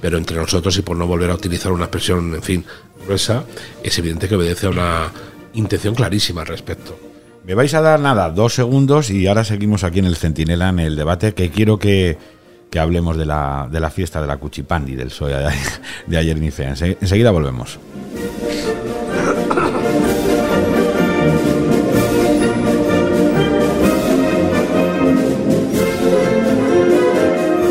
[0.00, 2.64] Pero entre nosotros, y por no volver a utilizar una expresión, en fin,
[3.04, 3.44] gruesa,
[3.82, 5.12] es evidente que obedece a una
[5.54, 6.98] intención clarísima al respecto.
[7.44, 10.78] Me vais a dar nada, dos segundos y ahora seguimos aquí en el Centinela en
[10.78, 12.16] el debate que quiero que
[12.70, 15.54] que hablemos de la, de la fiesta de la Cuchipandi del Soya de,
[16.06, 16.74] de ayer en IFEA.
[17.00, 17.78] Enseguida volvemos.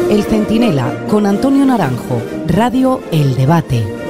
[0.09, 4.06] El Centinela con Antonio Naranjo, Radio El Debate.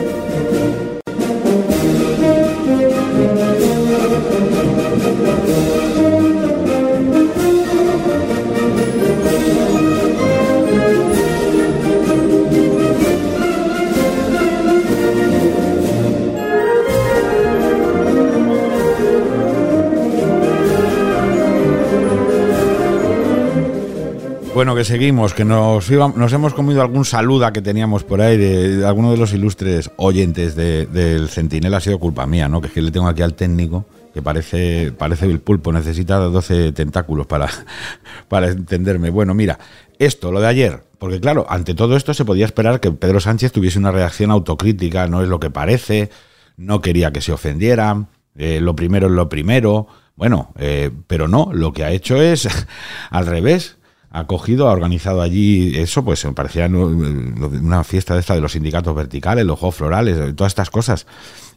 [24.58, 28.88] Bueno, que seguimos, que nos, nos hemos comido algún saluda que teníamos por ahí de,
[28.88, 31.78] alguno de los ilustres oyentes del Centinela.
[31.78, 32.60] Ha sido culpa mía, ¿no?
[32.60, 36.72] Que es que le tengo aquí al técnico, que parece, parece el pulpo, necesita 12
[36.72, 37.48] tentáculos para,
[38.30, 39.12] para entenderme.
[39.12, 39.60] Bueno, mira,
[40.00, 43.52] esto, lo de ayer, porque claro, ante todo esto se podía esperar que Pedro Sánchez
[43.52, 46.10] tuviese una reacción autocrítica, no es lo que parece,
[46.56, 49.86] no quería que se ofendieran, eh, lo primero es lo primero.
[50.16, 52.50] Bueno, eh, pero no, lo que ha hecho es
[53.12, 53.77] al revés
[54.10, 58.54] ha cogido, ha organizado allí eso, pues me parecía una fiesta de esta de los
[58.54, 61.06] sindicatos verticales, los juegos florales, todas estas cosas,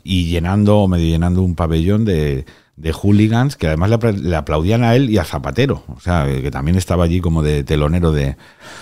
[0.02, 2.44] y llenando, medio llenando un pabellón de,
[2.76, 6.76] de hooligans que además le, aplaudían a él y a Zapatero, o sea, que también
[6.76, 8.36] estaba allí como de telonero de,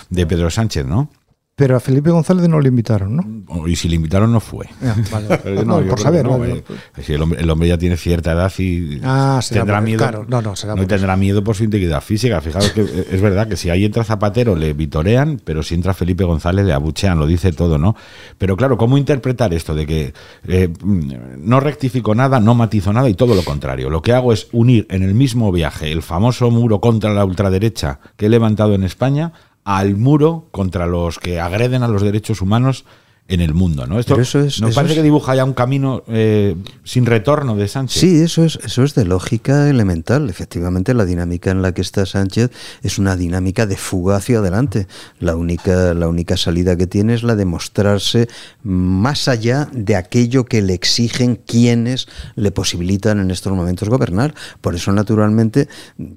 [0.09, 1.09] de Pedro Sánchez, ¿no?
[1.59, 3.67] Pero a Felipe González no le invitaron, ¿no?
[3.67, 4.65] Y si le invitaron no fue.
[5.65, 6.25] no, por saber.
[6.25, 6.63] Eh,
[7.09, 10.25] el, hombre, ya tiene cierta edad y ah, tendrá miedo.
[10.29, 12.39] No, no, no tendrá miedo por su integridad física.
[12.39, 16.23] Fijaos que es verdad que si ahí entra Zapatero le vitorean, pero si entra Felipe
[16.23, 17.93] González le abuchean, lo dice todo, ¿no?
[18.37, 20.13] Pero claro, ¿cómo interpretar esto de que
[20.47, 23.89] eh, no rectifico nada, no matizo nada y todo lo contrario?
[23.89, 27.99] Lo que hago es unir en el mismo viaje el famoso muro contra la ultraderecha
[28.15, 29.33] que he levantado en España
[29.69, 32.85] al muro contra los que agreden a los derechos humanos
[33.29, 33.99] en el mundo, ¿no?
[33.99, 38.01] Esto eso es, nos parece que dibuja ya un camino eh, sin retorno de Sánchez.
[38.01, 40.31] Sí, eso es, eso es de lógica elemental.
[40.31, 42.49] Efectivamente, la dinámica en la que está Sánchez
[42.81, 44.87] es una dinámica de fuga hacia adelante.
[45.19, 48.27] La única, la única salida que tiene es la de mostrarse
[48.63, 54.33] más allá de aquello que le exigen quienes le posibilitan en estos momentos gobernar.
[54.59, 55.67] Por eso, naturalmente,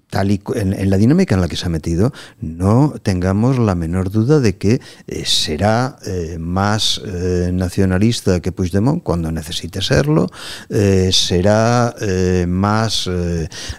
[0.09, 4.11] tal y en, la dinámica en la que se ha metido, no tengamos la menor
[4.11, 10.31] duda de que eh, será eh, más eh, nacionalista que Puigdemont cuando necesite serlo,
[10.69, 13.09] eh, será eh, más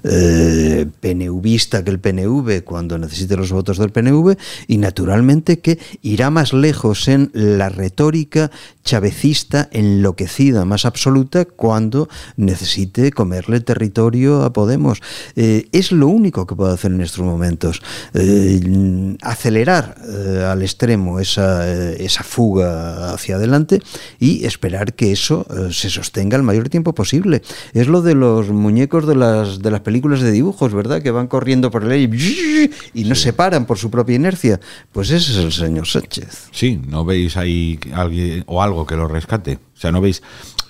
[0.04, 4.36] PNVista que el PNV cuando necesite los votos del PNV
[4.68, 8.52] y naturalmente que irá más lejos en la retórica
[8.84, 15.02] chavecista enloquecida más absoluta cuando necesite comerle territorio a Podemos.
[15.36, 17.82] es lo único que puede hacer en estos momentos.
[19.22, 19.96] acelerar
[20.48, 23.82] al extremo esa, esa fuga hacia adelante
[24.20, 27.42] y esperar que eso eh, se sostenga el mayor tiempo posible.
[27.74, 31.02] Es lo de los muñecos de las, de las películas de dibujos, ¿verdad?
[31.02, 34.60] Que van corriendo por el aire y no se paran por su propia inercia.
[34.92, 36.50] Pues ese es el señor Sánchez.
[36.52, 39.60] Sí, ¿no veis ahí alguien o algo que lo rescate?
[39.76, 40.22] O sea, ¿no veis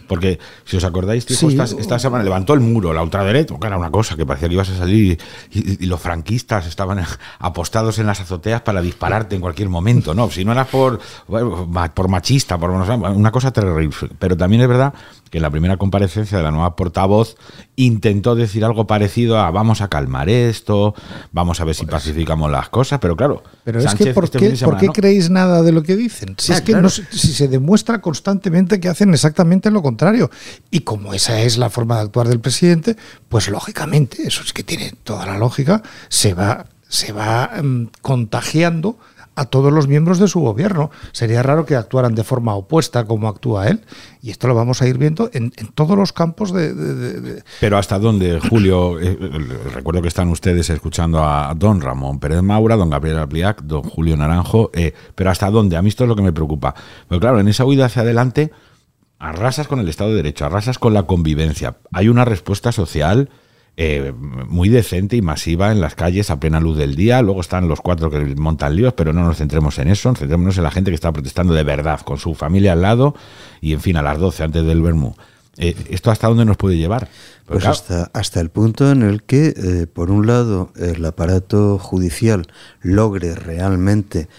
[0.07, 4.15] porque si os acordáis, esta, semana levantó el muro, la ultraderecha, que era una cosa
[4.15, 5.17] que parecía que ibas a salir
[5.51, 7.03] y, los franquistas estaban
[7.39, 10.29] apostados en las azoteas para dispararte en cualquier momento, ¿no?
[10.29, 13.95] Si no era por, por machista, por una cosa terrible.
[14.19, 14.93] Pero también es verdad
[15.33, 17.37] que en la primera comparecencia de la nueva portavoz
[17.75, 20.93] intentó decir algo parecido a vamos a calmar esto,
[21.31, 23.41] vamos a ver si pues pacificamos las cosas, pero claro.
[23.63, 26.35] Pero es que ¿por, este qué, ¿por qué creéis nada de lo que dicen?
[26.37, 26.75] Si ah, es que
[27.09, 30.29] si se demuestra constantemente que hacen exactamente lo contrario.
[30.69, 32.95] Y como esa es la forma de actuar del presidente,
[33.27, 38.99] pues lógicamente, eso es que tiene toda la lógica, se va, se va mm, contagiando
[39.35, 40.91] a todos los miembros de su gobierno.
[41.11, 43.81] Sería raro que actuaran de forma opuesta como actúa él.
[44.21, 48.39] Y esto lo vamos a ir viendo en, todos los campos de, Pero hasta dónde,
[48.39, 53.19] Julio, eh, eh, recuerdo que están ustedes escuchando a don Ramón Pérez Maura, don Gabriel
[53.19, 56.31] Apliac, don Julio Naranjo, eh, pero hasta dónde, a mí esto es lo que me
[56.31, 56.75] preocupa.
[57.07, 58.51] Pero claro, en esa huida hacia adelante,
[59.19, 61.77] arrasas con el Estado de Derecho, arrasas con la convivencia.
[61.91, 63.29] Hay una respuesta social
[63.75, 67.23] eh, muy decente y masiva en las calles a plena luz del día.
[67.23, 70.63] Luego están los cuatro que montan líos, pero no nos centremos en eso, centrémonos en
[70.63, 73.15] la gente que está protestando de verdad, con su familia al lado
[73.61, 75.15] y, en fin, a las 12 antes del Bermú.
[75.57, 77.09] Eh, ¿Esto hasta dónde nos puede llevar?
[77.45, 82.47] pues hasta, hasta el punto en el que, eh, por un lado, el aparato judicial
[82.81, 84.29] logre realmente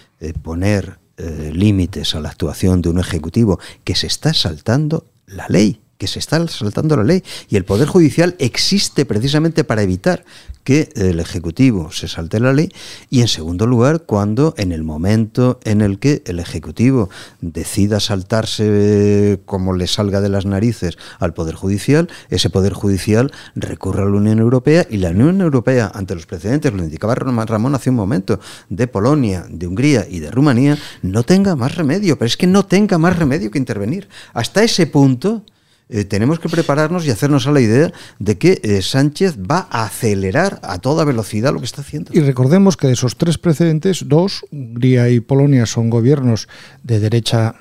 [0.41, 6.07] poner límites a la actuación de un ejecutivo que se está saltando la ley que
[6.07, 10.25] se está saltando la ley y el Poder Judicial existe precisamente para evitar
[10.63, 12.71] que el Ejecutivo se salte la ley
[13.09, 19.39] y en segundo lugar cuando en el momento en el que el Ejecutivo decida saltarse
[19.45, 24.17] como le salga de las narices al Poder Judicial, ese Poder Judicial recurre a la
[24.17, 28.39] Unión Europea y la Unión Europea ante los precedentes, lo indicaba Ramón hace un momento,
[28.69, 32.65] de Polonia, de Hungría y de Rumanía, no tenga más remedio, pero es que no
[32.65, 34.07] tenga más remedio que intervenir.
[34.33, 35.43] Hasta ese punto
[35.87, 39.85] eh, tenemos que prepararnos y hacernos a la idea de que eh, Sánchez va a
[39.85, 42.11] acelerar a toda velocidad lo que está haciendo.
[42.13, 46.47] Y recordemos que de esos tres precedentes, dos, Hungría y Polonia, son gobiernos
[46.83, 47.55] de derecha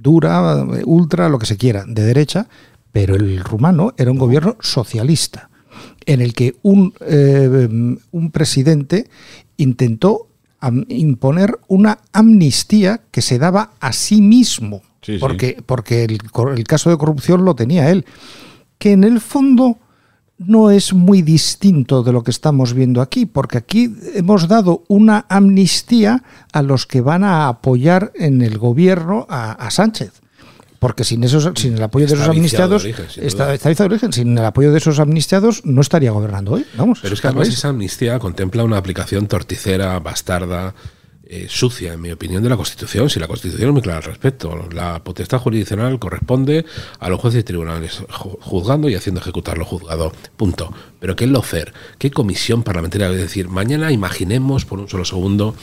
[0.00, 2.48] dura, ultra, lo que se quiera, de derecha,
[2.90, 5.50] pero el rumano era un gobierno socialista,
[6.06, 7.68] en el que un, eh,
[8.10, 9.08] un presidente
[9.58, 10.26] intentó
[10.88, 14.82] imponer una amnistía que se daba a sí mismo
[15.18, 16.18] porque, porque el,
[16.56, 18.04] el, caso de corrupción lo tenía él,
[18.78, 19.78] que en el fondo
[20.40, 25.26] no es muy distinto de lo que estamos viendo aquí, porque aquí hemos dado una
[25.28, 30.22] amnistía a los que van a apoyar en el gobierno a, Sánchez.
[30.78, 34.44] Porque sin esos, sin el apoyo de esos amnistiados, está, está de origen, sin el
[34.44, 36.64] apoyo de esos amnistiados no estaría gobernando hoy.
[36.74, 37.00] Vamos.
[37.02, 40.74] Pero es que además esa amnistía contempla una aplicación torticera, bastarda,
[41.32, 44.02] eh, sucia, en mi opinión, de la Constitución, si la Constitución es muy clara al
[44.02, 44.68] respecto.
[44.72, 46.64] La potestad jurisdiccional corresponde
[46.98, 50.12] a los jueces y tribunales, juzgando y haciendo ejecutar lo juzgado.
[50.36, 50.74] Punto.
[50.98, 51.72] Pero ¿qué es lo FER?
[51.98, 53.08] ¿Qué comisión parlamentaria?
[53.10, 55.54] Es decir, mañana imaginemos por un solo segundo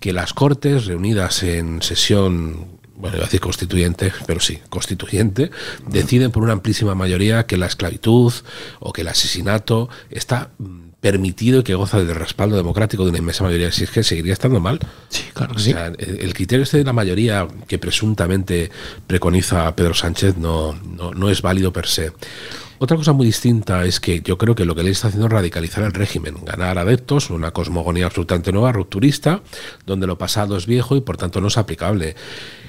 [0.00, 5.50] que las Cortes reunidas en sesión bueno, iba a decir constituyente, pero sí, constituyente,
[5.88, 8.32] deciden por una amplísima mayoría que la esclavitud
[8.80, 13.18] o que el asesinato está mm, permitido y que goza del respaldo democrático de una
[13.18, 14.78] inmensa mayoría, si es que seguiría estando mal.
[15.08, 15.74] Sí, claro que sí.
[15.98, 18.70] el, criterio este de la mayoría que presuntamente
[19.08, 22.12] preconiza Pedro Sánchez no, no, es válido per se.
[22.78, 25.32] Otra cosa muy distinta es que yo creo que lo que le está haciendo es
[25.32, 29.42] radicalizar el régimen, ganar adeptos, una cosmogonía absolutamente nueva, rupturista,
[29.84, 32.14] donde lo pasado es viejo y por tanto no es aplicable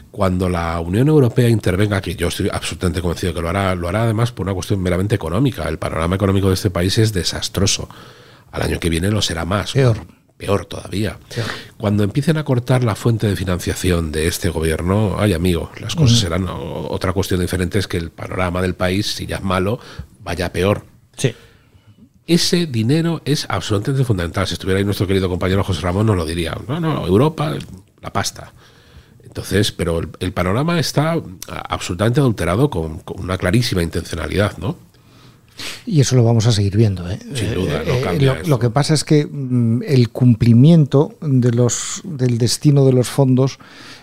[0.10, 4.04] cuando la Unión Europea intervenga, que yo estoy absolutamente convencido que lo hará, lo hará
[4.04, 5.68] además por una cuestión meramente económica.
[5.68, 7.90] El panorama económico de este país es desastroso.
[8.54, 9.74] Al año que viene lo será más.
[9.74, 9.98] Peor.
[10.38, 11.18] Peor todavía.
[11.78, 16.20] Cuando empiecen a cortar la fuente de financiación de este gobierno, ay amigo, las cosas
[16.20, 19.80] serán otra cuestión diferente es que el panorama del país, si ya es malo,
[20.20, 20.86] vaya peor.
[21.18, 21.34] Sí.
[22.28, 24.46] Ese dinero es absolutamente fundamental.
[24.46, 26.56] Si estuviera ahí nuestro querido compañero José Ramón, nos lo diría.
[26.68, 27.54] No, no, Europa,
[28.02, 28.54] la pasta.
[29.24, 34.78] Entonces, pero el, panorama está absolutamente adulterado con, con, una clarísima intencionalidad, ¿no?
[35.86, 37.10] Y eso lo vamos a seguir viendo.
[37.10, 37.20] ¿eh?
[37.34, 41.52] Sin duda, no eh, cambia lo, lo, que pasa es que mm, el cumplimiento de
[41.52, 43.60] los, del destino de los fondos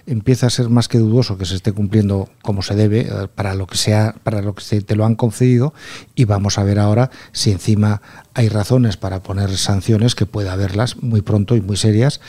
[0.06, 3.54] empieza a ser más que dudoso que se esté cumpliendo como se debe eh, para
[3.54, 5.72] lo que sea para lo que se te lo han concedido
[6.14, 8.02] y vamos a ver ahora si encima
[8.35, 12.20] hay razones para poner sanciones que pueda haberlas muy pronto y muy serias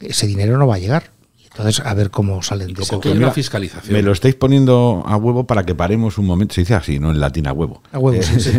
[0.00, 1.10] ese dinero no va a llegar
[1.54, 3.92] entonces, a ver cómo salen de ese una fiscalización.
[3.92, 6.54] Me lo estáis poniendo a huevo para que paremos un momento.
[6.54, 7.10] Se dice así, ¿no?
[7.10, 7.82] En latín a huevo.
[7.92, 8.52] A huevo, sí, sí.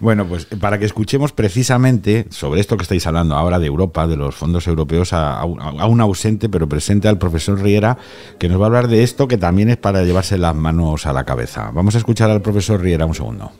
[0.00, 4.16] bueno, pues para que escuchemos precisamente sobre esto que estáis hablando ahora de Europa, de
[4.16, 7.96] los fondos europeos, a, a, un ausente pero presente al profesor Riera,
[8.40, 11.12] que nos va a hablar de esto que también es para llevarse las manos a
[11.12, 11.70] la cabeza.
[11.72, 13.52] Vamos a escuchar al profesor Riera un segundo.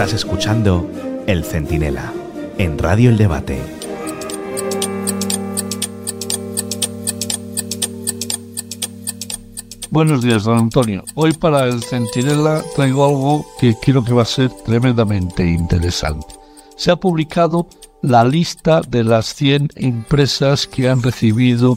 [0.00, 0.90] Estás escuchando
[1.26, 2.10] El Centinela
[2.56, 3.60] en Radio El Debate.
[9.90, 11.04] Buenos días, don Antonio.
[11.14, 16.34] Hoy para el Centinela traigo algo que creo que va a ser tremendamente interesante.
[16.78, 17.68] Se ha publicado
[18.00, 21.76] la lista de las 100 empresas que han recibido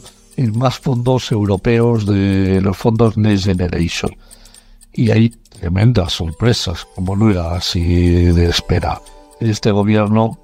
[0.54, 4.16] más fondos europeos de los fondos Next Generation.
[4.94, 9.00] Y hay tremendas sorpresas, como no era así de espera.
[9.40, 10.38] Este gobierno,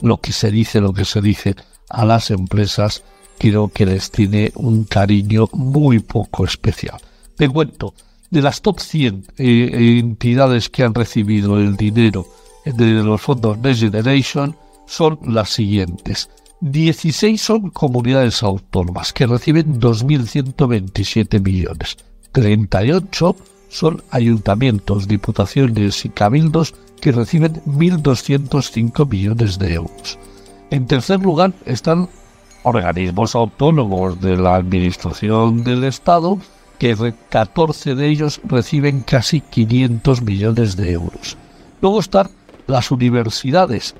[0.00, 1.54] lo que se dice, lo que se dice
[1.90, 3.02] a las empresas,
[3.36, 6.98] creo que les tiene un cariño muy poco especial.
[7.36, 7.92] Te cuento,
[8.30, 12.26] de las top 100 eh, entidades que han recibido el dinero
[12.64, 16.30] de los fondos Next Generation son las siguientes.
[16.62, 21.98] 16 son comunidades autónomas que reciben 2.127 millones.
[22.32, 23.36] 38
[23.68, 30.18] son ayuntamientos, diputaciones y cabildos que reciben 1.205 millones de euros.
[30.70, 32.08] En tercer lugar están
[32.62, 36.38] organismos autónomos de la Administración del Estado,
[36.78, 41.36] que 14 de ellos reciben casi 500 millones de euros.
[41.80, 42.30] Luego están
[42.66, 43.94] las universidades,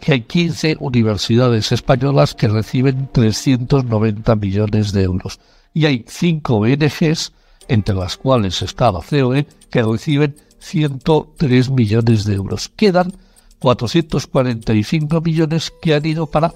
[0.00, 5.38] que hay 15 universidades españolas que reciben 390 millones de euros.
[5.74, 7.32] Y hay 5 ONGs
[7.70, 12.68] entre las cuales está la COE, que reciben 103 millones de euros.
[12.68, 13.12] Quedan
[13.60, 16.52] 445 millones que han ido para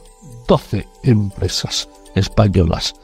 [0.48, 2.96] 12 empresas españolas.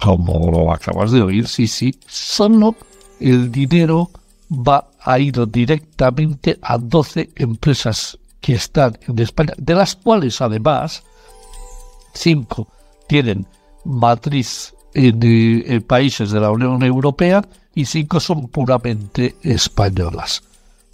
[0.00, 2.76] Como lo acabas de oír, sí, sí, solo
[3.18, 4.10] el dinero
[4.48, 11.02] va a ir directamente a 12 empresas que están en España, de las cuales además
[12.14, 12.68] 5
[13.08, 13.48] tienen
[13.84, 17.42] matriz en, países de la Unión Europea
[17.74, 20.42] y cinco son puramente españolas.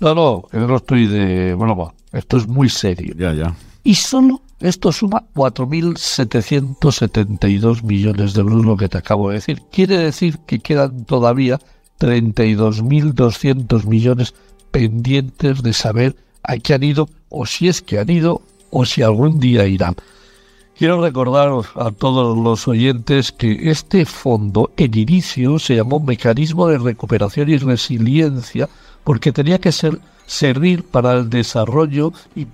[0.01, 1.55] No, no, no estoy de...
[1.55, 3.15] Bueno, esto es muy serio.
[3.17, 3.55] Ya, ya.
[3.83, 9.63] Y solo esto suma 4.772 millones de euros, lo que te acabo de decir.
[9.71, 11.61] Quiere decir que quedan todavía
[12.01, 14.35] 32.200 millones
[14.73, 19.03] pendientes de saber a qué han ido, o si es que han ido, o si
[19.03, 19.95] algún día irán.
[20.79, 26.79] Quiero recordar a todos los oyentes que este fondo en inicio se llamó Mecanismo de
[26.79, 28.69] Recuperación y Resiliencia
[29.03, 32.47] porque tenía que ser, servir para el desarrollo y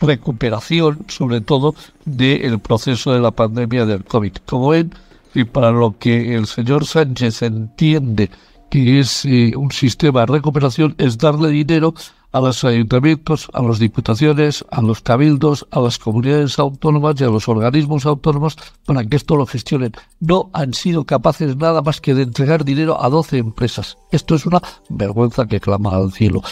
[0.00, 4.36] recuperación, sobre todo, del proceso de la pandemia del COVID.
[4.46, 4.92] Como ven,
[5.34, 8.30] y para lo que el señor Sánchez entiende
[8.70, 11.92] que es eh, un sistema de recuperación, es darle dinero
[12.34, 17.28] a los ayuntamientos, a las diputaciones, a los cabildos, a las comunidades autónomas y a
[17.28, 19.92] los organismos autónomos para que esto lo gestionen.
[20.18, 23.98] No han sido capaces nada más que de entregar dinero a 12 empresas.
[24.10, 26.42] Esto es una vergüenza que clama al cielo.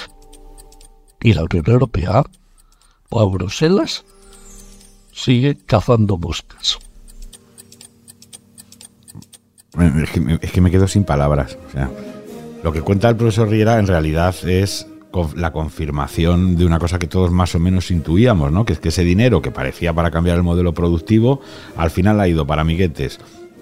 [1.21, 2.23] Y la Unión Europea
[3.11, 4.05] o a Bruselas
[5.13, 6.79] sigue cazando moscas.
[9.81, 11.59] Es que, es que me quedo sin palabras.
[11.67, 11.91] O sea,
[12.63, 14.87] lo que cuenta el profesor Riera en realidad es
[15.37, 18.65] la confirmación de una cosa que todos más o menos intuíamos, ¿no?
[18.65, 21.41] Que es que ese dinero que parecía para cambiar el modelo productivo,
[21.77, 23.19] al final ha ido para amiguetes.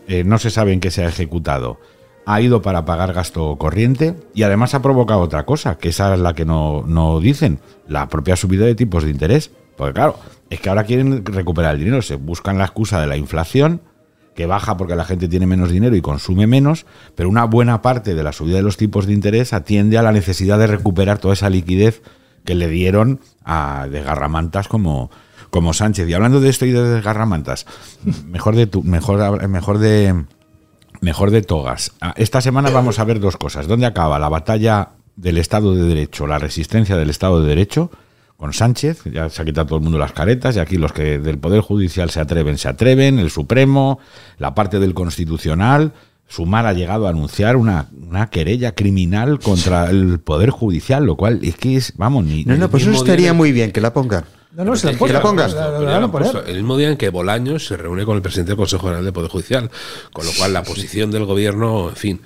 [0.08, 1.78] Eh, no se sabe en qué se ha ejecutado.
[2.26, 6.20] Ha ido para pagar gasto corriente y además ha provocado otra cosa, que esa es
[6.20, 9.50] la que no, no dicen, la propia subida de tipos de interés.
[9.76, 10.16] Porque claro,
[10.50, 13.80] es que ahora quieren recuperar el dinero, se buscan la excusa de la inflación
[14.34, 18.14] que baja porque la gente tiene menos dinero y consume menos, pero una buena parte
[18.14, 21.34] de la subida de los tipos de interés atiende a la necesidad de recuperar toda
[21.34, 22.02] esa liquidez
[22.44, 25.10] que le dieron a desgarramantas como,
[25.50, 26.08] como Sánchez.
[26.08, 27.66] Y hablando de esto y de desgarramantas,
[28.26, 30.24] mejor de tu, mejor, mejor de
[31.00, 31.92] mejor de togas.
[32.00, 33.66] Ah, esta semana vamos a ver dos cosas.
[33.66, 37.90] ¿Dónde acaba la batalla del Estado de Derecho, la resistencia del Estado de Derecho,
[38.40, 41.18] con Sánchez, ya se ha quitado todo el mundo las caretas, y aquí los que
[41.18, 43.98] del Poder Judicial se atreven, se atreven, el Supremo,
[44.38, 45.92] la parte del Constitucional,
[46.26, 51.40] Sumar ha llegado a anunciar una, una querella criminal contra el Poder Judicial, lo cual
[51.42, 52.44] es que es, vamos, ni...
[52.44, 54.24] No, no, pues eso estaría muy bien que la ponga.
[54.52, 55.54] No, no, se la, Que la pongas.
[56.46, 59.12] El mismo día en que Bolaños se reúne con el presidente del Consejo General del
[59.12, 59.70] Poder Judicial,
[60.14, 62.20] con lo cual la posición del gobierno, en fin,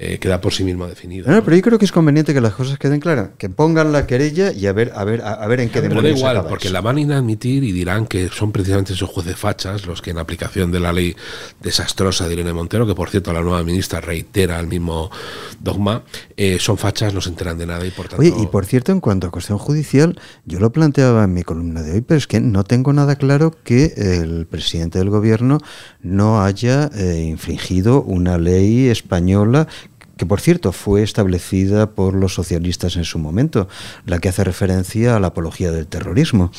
[0.00, 1.28] eh, queda por sí mismo definida.
[1.30, 4.06] No, pero yo creo que es conveniente que las cosas queden claras, que pongan la
[4.06, 6.36] querella y a ver, a ver, a, a ver en qué Pero da demonios igual,
[6.36, 6.72] acaba porque eso.
[6.74, 10.18] la van a inadmitir y dirán que son precisamente esos jueces fachas los que en
[10.18, 11.16] aplicación de la ley
[11.60, 15.10] desastrosa de Irene Montero, que por cierto la nueva ministra reitera el mismo
[15.58, 16.04] dogma,
[16.36, 18.22] eh, son fachas, no se enteran de nada y por tanto...
[18.22, 21.82] Oye, y por cierto, en cuanto a cuestión judicial, yo lo planteaba en mi columna
[21.82, 25.58] de hoy, pero es que no tengo nada claro que el presidente del gobierno
[26.02, 29.66] no haya eh, infringido una ley española
[30.18, 33.68] que por cierto fue establecida por los socialistas en su momento,
[34.04, 36.50] la que hace referencia a la apología del terrorismo.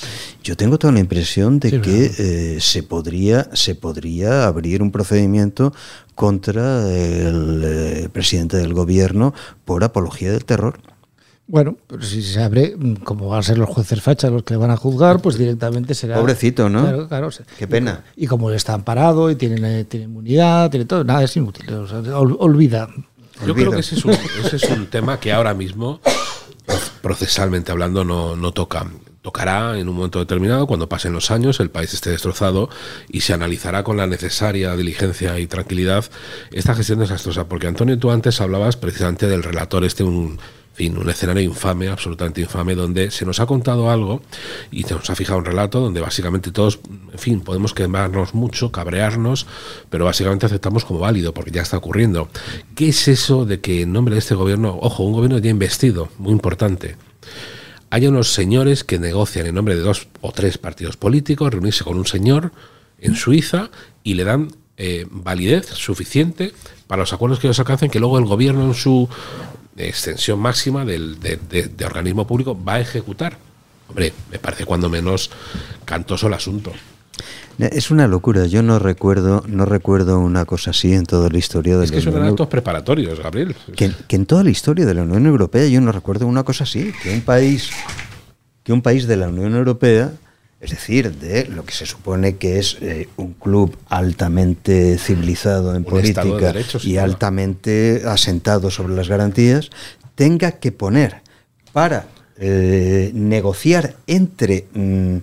[0.43, 4.91] Yo tengo toda la impresión de Sí, que eh, se podría se podría abrir un
[4.91, 5.73] procedimiento
[6.15, 9.33] contra el eh, presidente del gobierno
[9.65, 10.79] por apología del terror.
[11.47, 14.53] Bueno, pero si se abre, mm, como van a ser los jueces fachas los que
[14.53, 16.15] le van a juzgar, pues directamente será.
[16.19, 16.81] Pobrecito, ¿no?
[16.81, 17.31] Claro, claro.
[17.31, 18.03] se- Qué pena.
[18.15, 21.67] Y como está amparado y tiene, tiene inmunidad, tiene todo, nada, es inútil.
[21.73, 22.87] o sea, ol- olvida.
[23.45, 26.01] Yo creo que ese es, un, ese es un tema que ahora mismo,
[27.01, 28.85] procesalmente hablando, no, no toca.
[29.21, 32.69] Tocará en un momento determinado, cuando pasen los años, el país esté destrozado
[33.09, 36.05] y se analizará con la necesaria diligencia y tranquilidad
[36.51, 37.49] esta gestión desastrosa.
[37.49, 40.39] Porque Antonio, tú antes hablabas precisamente del relator este, un,
[40.79, 44.21] fin, un escenario infame, absolutamente infame, donde se nos ha contado algo
[44.71, 46.79] y se nos ha fijado un relato donde básicamente todos,
[47.11, 49.45] en fin, podemos quemarnos mucho, cabrearnos,
[49.89, 52.29] pero básicamente aceptamos como válido porque ya está ocurriendo.
[52.75, 56.07] ¿Qué es eso de que en nombre de este gobierno, ojo, un gobierno ya investido,
[56.17, 56.95] muy importante,
[57.89, 61.97] hay unos señores que negocian en nombre de dos o tres partidos políticos, reunirse con
[61.97, 62.53] un señor
[62.99, 63.69] en Suiza
[64.01, 66.53] y le dan eh, validez suficiente
[66.87, 69.09] para los acuerdos que ellos alcancen, que luego el gobierno en su
[69.87, 73.37] extensión máxima del, de, de- de organismo público va a ejecutar.
[73.87, 75.31] Hombre, me parece cuando menos
[75.85, 76.71] cantoso el asunto.
[77.57, 78.45] Es una locura.
[78.45, 81.97] Yo no recuerdo, no recuerdo una cosa así en toda la historia de Es la
[81.97, 83.55] que son Unión actos preparatorios, Gabriel.
[83.75, 86.63] que, que en toda la historia de la Unión Europea yo no recuerdo una cosa
[86.63, 87.69] así, que un país
[88.63, 90.11] que un país de la Unión Europea,
[90.61, 95.85] es decir, de lo que se supone que es eh, un club altamente civilizado en
[95.89, 99.69] Un Estado de política Derecho, y altamente asentado sobre las garantías,
[100.15, 101.21] tenga que poner
[101.71, 102.07] para
[102.37, 105.17] eh, negociar entre mm,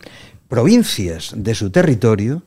[0.49, 2.43] provincias de su territorio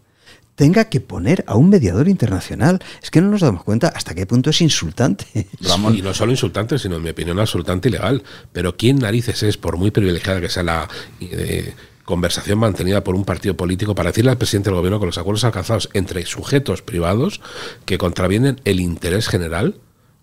[0.60, 2.80] tenga que poner a un mediador internacional.
[3.02, 5.48] Es que no nos damos cuenta hasta qué punto es insultante.
[5.62, 5.96] Ramón.
[5.96, 8.22] Y no solo insultante, sino en mi opinión absolutamente ilegal.
[8.52, 10.90] Pero ¿quién narices es, por muy privilegiada que sea la
[11.22, 11.74] eh,
[12.10, 15.44] conversación mantenida por un partido político, para decirle al presidente del gobierno que los acuerdos
[15.46, 17.40] alcanzados entre sujetos privados
[17.86, 19.76] que contravienen el interés general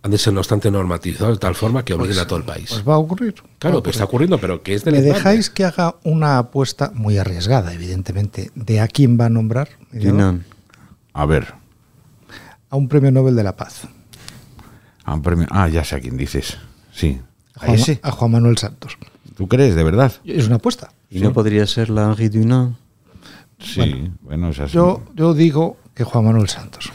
[0.02, 2.68] han de ser, no obstante, normatizados de tal forma que obliguen a todo el país?
[2.70, 3.34] Pues va a ocurrir.
[3.58, 7.18] claro, que está ocurriendo, pero que es de ¿Me dejáis que haga una apuesta muy
[7.18, 9.68] arriesgada, evidentemente, de a quién va a nombrar?
[11.12, 11.54] A ver,
[12.70, 13.82] A un premio Nobel de la Paz.
[15.04, 16.58] a un premio- ah, ya sé a quién dices.
[16.92, 17.20] Sí.
[17.54, 18.00] A ¿A Juan, ese?
[18.02, 18.98] a Juan Manuel Santos.
[19.36, 20.12] ¿Tú crees, de verdad?
[20.24, 20.88] Es una apuesta.
[21.10, 22.76] ¿Y no podría ser la Henri Dunant?
[23.58, 24.72] Sí, bueno, es así.
[24.74, 26.90] Yo, yo digo que Juan Manuel Santos.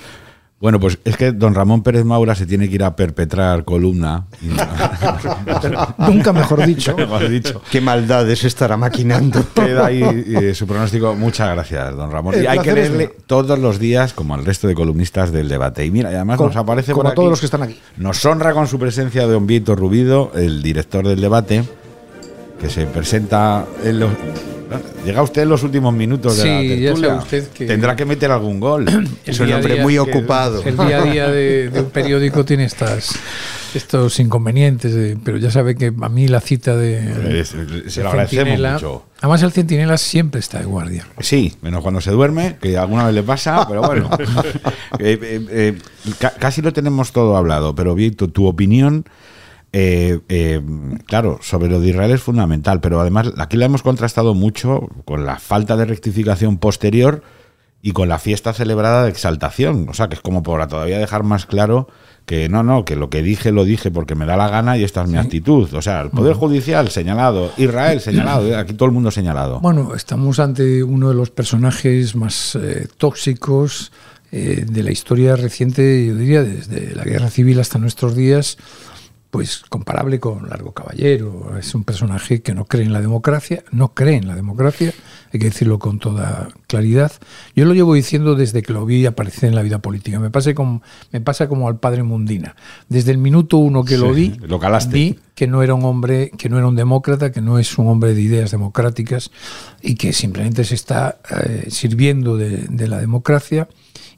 [0.59, 4.27] Bueno, pues es que don Ramón Pérez Maura se tiene que ir a perpetrar columna.
[5.97, 6.95] Nunca mejor dicho.
[6.95, 7.61] Mejor dicho.
[7.71, 9.43] ¿Qué maldades estará maquinando?
[9.55, 11.15] Queda ahí eh, su pronóstico.
[11.15, 12.35] Muchas gracias, don Ramón.
[12.35, 15.49] El Y hay que es leerle todos los días, como al resto de columnistas del
[15.49, 15.83] debate.
[15.83, 17.79] Y mira, y además Como- nos aparece como por a todos los que están aquí.
[17.97, 21.63] Nos honra con su presencia don Víctor Rubido, el director del debate,
[22.61, 24.11] que se presenta en los.
[25.05, 27.15] Llega usted en los últimos minutos de la Sí, tertulia.
[27.15, 28.85] usted que- Tendrá que meter algún gol.
[29.25, 30.63] Es un hombre muy ocupado.
[30.63, 33.13] El día a día de, de un periódico tiene estas
[33.75, 37.43] estos inconvenientes, de- pero ya sabe que a mí la cita de,
[37.87, 39.05] se lo agradecemos mucho.
[39.19, 41.05] Además el centinela siempre está de guardia.
[41.19, 44.09] Sí, menos cuando se duerme, que alguna vez le pasa, pero bueno.
[44.99, 45.77] Eh, eh, eh,
[46.19, 49.05] ca- casi lo tenemos todo hablado, pero Víctor, tu opinión,
[49.73, 50.61] eh, eh,
[51.05, 55.25] claro, sobre lo de Israel es fundamental, pero además aquí la hemos contrastado mucho con
[55.25, 57.23] la falta de rectificación posterior
[57.81, 59.87] y con la fiesta celebrada de exaltación.
[59.89, 61.87] O sea, que es como para todavía dejar más claro
[62.25, 64.83] que no, no, que lo que dije lo dije porque me da la gana y
[64.83, 65.73] esta es mi actitud.
[65.73, 69.59] O sea, el Poder Judicial señalado, Israel señalado, eh, aquí todo el mundo señalado.
[69.59, 73.91] Bueno, estamos ante uno de los personajes más eh, tóxicos
[74.31, 78.57] eh, de la historia reciente, yo diría, desde la guerra civil hasta nuestros días,
[79.31, 81.57] pues comparable con Largo Caballero.
[81.57, 84.93] Es un personaje que no cree en la democracia, no cree en la democracia,
[85.33, 87.13] hay que decirlo con toda claridad.
[87.55, 90.19] Yo lo llevo diciendo desde que lo vi aparecer en la vida política.
[90.19, 92.57] Me pasa como, me pasa como al padre Mundina.
[92.89, 94.59] Desde el minuto uno que lo vi, lo
[94.89, 97.87] vi que no era un hombre, que no era un demócrata, que no es un
[97.87, 99.31] hombre de ideas democráticas
[99.81, 103.69] y que simplemente se está eh, sirviendo de, la democracia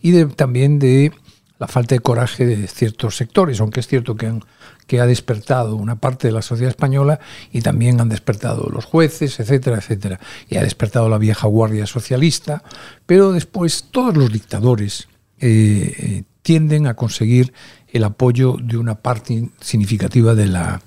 [0.01, 1.11] y de, también de
[1.59, 4.43] la falta de coraje de ciertos sectores, aunque es cierto que han
[4.87, 7.19] que ha despertado una parte de la sociedad española
[7.51, 10.19] y también han despertado los jueces, etcétera, etcétera.
[10.49, 12.63] Y ha despertado la vieja guardia socialista,
[13.05, 15.07] pero después todos los dictadores
[15.39, 17.53] eh, eh, tienden a conseguir
[17.93, 20.81] el apoyo de una parte significativa de la,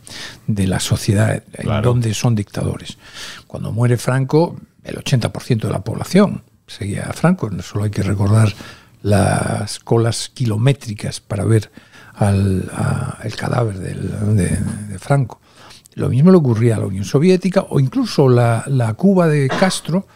[0.46, 2.98] de la sociedad en donde son dictadores.
[3.46, 8.52] Cuando muere Franco, el 80% de la población seguía a Franco, solo hay que recordar
[9.02, 11.70] las colas kilométricas para ver
[12.16, 12.70] al
[13.22, 15.40] el cadáver de, Franco.
[15.94, 20.06] Lo mismo le ocurría a la Unión Soviética o incluso la, Cuba de Castro,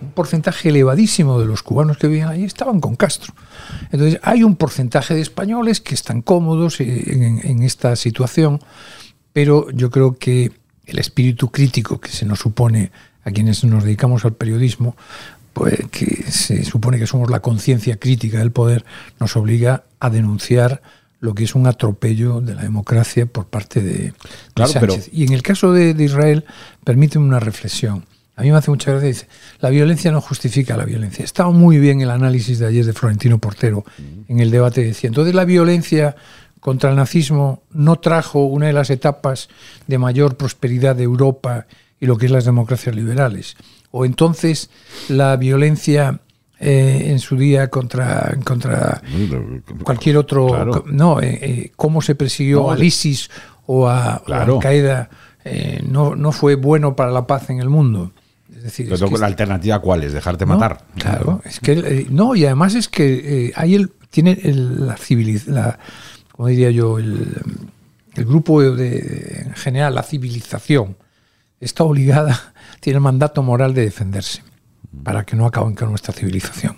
[0.00, 3.34] un porcentaje elevadísimo de los cubanos que vivían allí estaban con Castro.
[3.90, 8.60] Entonces hay un porcentaje de españoles que están cómodos en, esta situación,
[9.32, 10.52] pero yo creo que
[10.86, 12.92] el espíritu crítico que se nos supone
[13.24, 14.96] a quienes nos dedicamos al periodismo,
[15.52, 18.84] pues que se supone que somos la conciencia crítica del poder,
[19.18, 20.82] nos obliga a denunciar
[21.24, 24.12] lo que es un atropello de la democracia por parte de,
[24.54, 25.08] Sánchez.
[25.10, 26.44] Y en el caso de, Israel,
[26.84, 28.04] permíteme una reflexión.
[28.36, 29.28] A mí me hace mucha gracia, dice,
[29.60, 31.24] la violencia no justifica la violencia.
[31.24, 33.86] Estaba muy bien el análisis de ayer de Florentino Portero
[34.28, 36.14] en el debate, decía, entonces la violencia
[36.60, 39.48] contra el nazismo no trajo una de las etapas
[39.86, 41.66] de mayor prosperidad de Europa
[42.00, 43.56] y lo que es las democracias liberales.
[43.92, 44.68] O entonces
[45.08, 46.20] la violencia
[46.60, 49.02] eh, en su día contra, contra
[49.82, 50.84] cualquier otro.
[50.86, 53.28] No, eh, eh, cómo se persiguió al ISIS
[53.66, 55.10] o a, Al Qaeda
[55.88, 58.12] no, no fue bueno para la paz en el mundo.
[58.56, 58.88] Es decir,
[59.18, 60.84] la alternativa cuál es dejarte matar.
[60.96, 65.74] Claro, es que no y además es que hay el tiene la civilización,
[66.30, 67.34] como diría yo, el,
[68.14, 70.96] el grupo de, en general, la civilización
[71.58, 74.42] está obligada, tiene el mandato moral de defenderse
[75.02, 76.76] para que no acaben con nuestra civilización.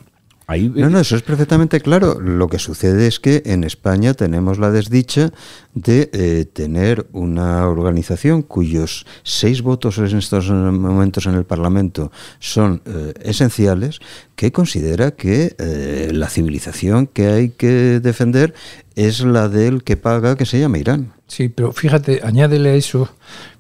[0.49, 2.21] no, no, eso es perfectamente claro.
[2.21, 5.33] Lo que sucede es que en España tenemos la desdicha
[5.75, 12.83] de eh, tener una organización cuyos seis votos en estos momentos en el Parlamento son
[12.87, 13.99] eh, esenciales,
[14.37, 18.55] que considera que eh, la civilización que hay que defender
[18.95, 21.13] es la del que paga, que se llama Irán.
[21.27, 23.11] Sí, pero fíjate, añádele a eso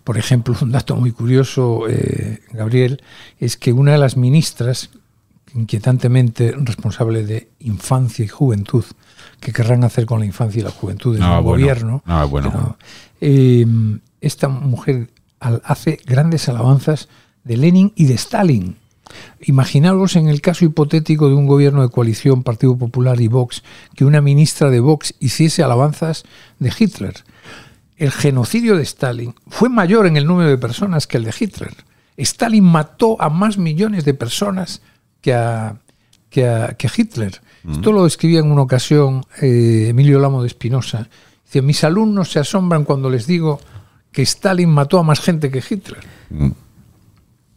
[0.06, 3.02] por ejemplo, un dato muy curioso, eh, Gabriel,
[3.40, 4.90] es que una de las ministras,
[5.52, 8.84] inquietantemente responsable de infancia y juventud,
[9.40, 12.76] que querrán hacer con la infancia y la juventud en el gobierno, bueno.
[13.20, 13.66] Eh,
[14.20, 17.08] esta mujer hace grandes alabanzas
[17.42, 18.76] de Lenin y de Stalin.
[19.40, 23.64] Imaginaros en el caso hipotético de un gobierno de coalición Partido Popular y Vox
[23.96, 26.22] que una ministra de Vox hiciese alabanzas
[26.60, 27.24] de Hitler
[27.96, 31.74] el genocidio de Stalin fue mayor en el número de personas que el de Hitler.
[32.16, 34.82] Stalin mató a más millones de personas
[35.20, 35.76] que a,
[36.30, 37.40] que, Hitler.
[37.62, 37.72] Mm.
[37.72, 41.08] Esto lo escribía en una ocasión eh, Emilio Lamo de Espinosa.
[41.44, 43.60] Dice, mis alumnos se asombran cuando les digo
[44.12, 46.00] que Stalin mató a más gente que Hitler.
[46.30, 46.50] Mm.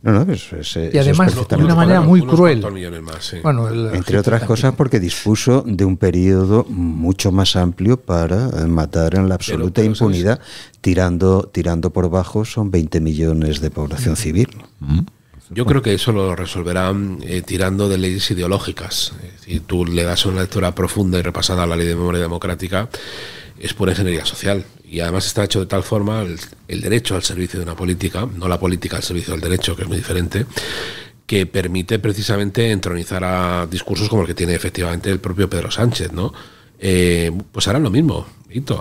[0.01, 2.65] No, no, pues, y además de una manera muy cruel.
[3.93, 9.27] Entre otras cosas porque dispuso de un periodo mucho más amplio para eh, matar en
[9.27, 10.39] la absoluta impunidad,
[10.79, 14.47] tirando, tirando por bajo son 20 millones de población civil.
[14.79, 14.99] Mm.
[15.51, 19.13] Yo creo que eso lo resolverán eh, tirando de leyes ideológicas.
[19.39, 22.87] Si tú le das una lectura profunda y repasada a la ley de memoria democrática,
[23.59, 26.23] es pura ingeniería social y además está hecho de tal forma
[26.67, 29.83] el, derecho al servicio de una política, no la política al servicio del derecho, que
[29.83, 30.45] es muy diferente,
[31.27, 36.11] que permite precisamente entronizar a discursos como el que tiene efectivamente el propio Pedro Sánchez,
[36.11, 36.33] ¿no?
[36.79, 38.25] Eh, pues harán lo mismo,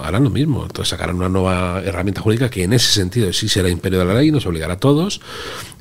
[0.02, 0.62] harán lo mismo.
[0.62, 4.14] Entonces sacarán una nueva herramienta jurídica que en ese sentido sí será imperio de la
[4.14, 5.20] ley, nos obligará a todos,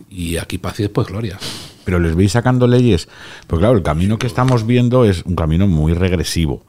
[0.09, 1.37] y aquí paz y después gloria.
[1.85, 3.07] Pero les veis sacando leyes,
[3.45, 6.65] pues claro, el camino que estamos viendo es un camino muy regresivo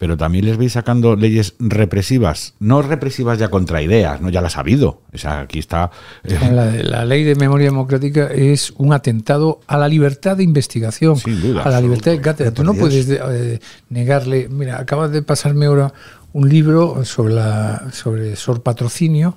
[0.00, 4.56] pero también les veis sacando leyes represivas, no represivas ya contra ideas, no ya las
[4.56, 5.02] ha habido.
[5.12, 5.90] O sea, aquí está.
[6.24, 11.18] Eh, la, ley de memoria democrática es un atentado a la libertad de investigación,
[11.62, 12.50] a la libertad de cátedra.
[12.50, 14.48] Tú no puedes eh, negarle.
[14.48, 15.92] Mira, acabas de pasarme ahora
[16.32, 19.36] un libro sobre la sobre Sor Patrocinio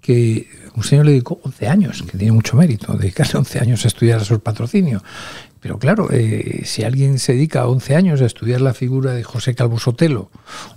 [0.00, 3.88] que un señor le dedicó 11 años, que tiene mucho mérito, dedicarse 11 años a
[3.88, 5.02] estudiar a su patrocinio.
[5.60, 9.54] Pero claro, eh, si alguien se dedica 11 años a estudiar la figura de José
[9.54, 10.30] Calvo Sotelo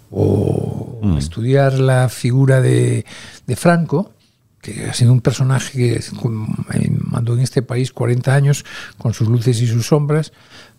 [0.09, 1.17] o mm.
[1.17, 3.05] estudiar la figura de,
[3.45, 4.13] de, Franco,
[4.61, 8.65] que ha sido un personaje que eh, mandó en este país 40 años
[8.97, 10.31] con sus luces y sus sombras,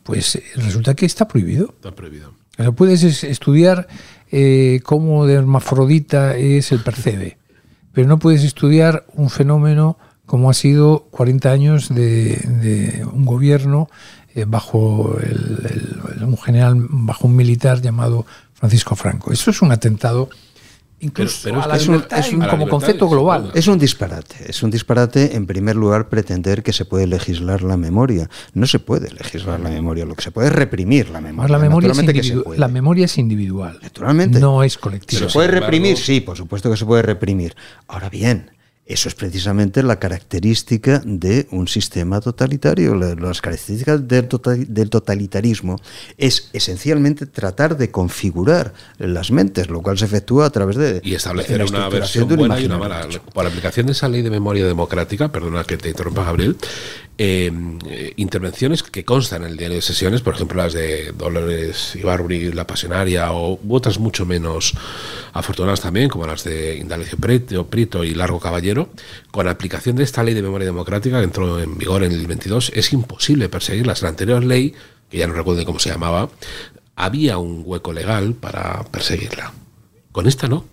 [0.02, 1.74] pues eh, resulta que está prohibido.
[1.76, 2.34] Está prohibido.
[2.58, 3.88] O puedes estudiar
[4.30, 7.38] eh, cómo de hermafrodita es el percebe,
[7.92, 9.98] pero no puedes estudiar un fenómeno
[10.30, 13.90] como ha sido 40 años de, un gobierno
[14.32, 15.18] eh, bajo
[16.20, 18.24] un general, bajo un militar llamado
[18.54, 19.32] Francisco Franco.
[19.32, 20.30] Eso es un atentado
[21.00, 21.88] incluso es,
[22.32, 23.50] un, como concepto global.
[23.56, 24.36] Es un disparate.
[24.46, 28.30] Es un disparate, en primer lugar, pretender que se puede legislar la memoria.
[28.54, 31.50] No se puede legislar la memoria, lo que se puede es reprimir la memoria.
[31.50, 33.80] La memoria, es, la memoria es individual.
[33.82, 34.38] Naturalmente.
[34.38, 35.26] No es colectiva.
[35.26, 35.96] ¿Se puede reprimir?
[35.96, 37.56] Sí, por supuesto que se puede reprimir.
[37.88, 38.52] Ahora bien,
[38.90, 42.96] eso es precisamente la característica de un sistema totalitario.
[42.96, 45.76] Las características del, totalitarismo
[46.18, 51.00] es esencialmente tratar de configurar las mentes, lo cual se efectúa a través de...
[51.04, 53.06] Y establecer una versión buena y una mala.
[53.32, 56.56] Por aplicación de esa ley de memoria democrática, perdona que te interrumpa Gabriel,
[57.22, 57.52] eh,
[58.16, 62.66] intervenciones que constan en el diario de sesiones, por ejemplo las de Dolores Ibarri, La
[62.66, 64.72] Pasionaria, o otras mucho menos
[65.34, 68.88] afortunadas también, como las de Indalecio Prieto, Prieto y Largo Caballero,
[69.30, 72.72] con aplicación de esta ley de memoria democrática que entró en vigor en el 22,
[72.74, 74.00] es imposible perseguirlas.
[74.00, 74.72] La anterior ley,
[75.10, 76.30] que ya no recuerdo cómo se llamaba,
[76.96, 79.52] había un hueco legal para perseguirla.
[80.10, 80.64] Con esta no.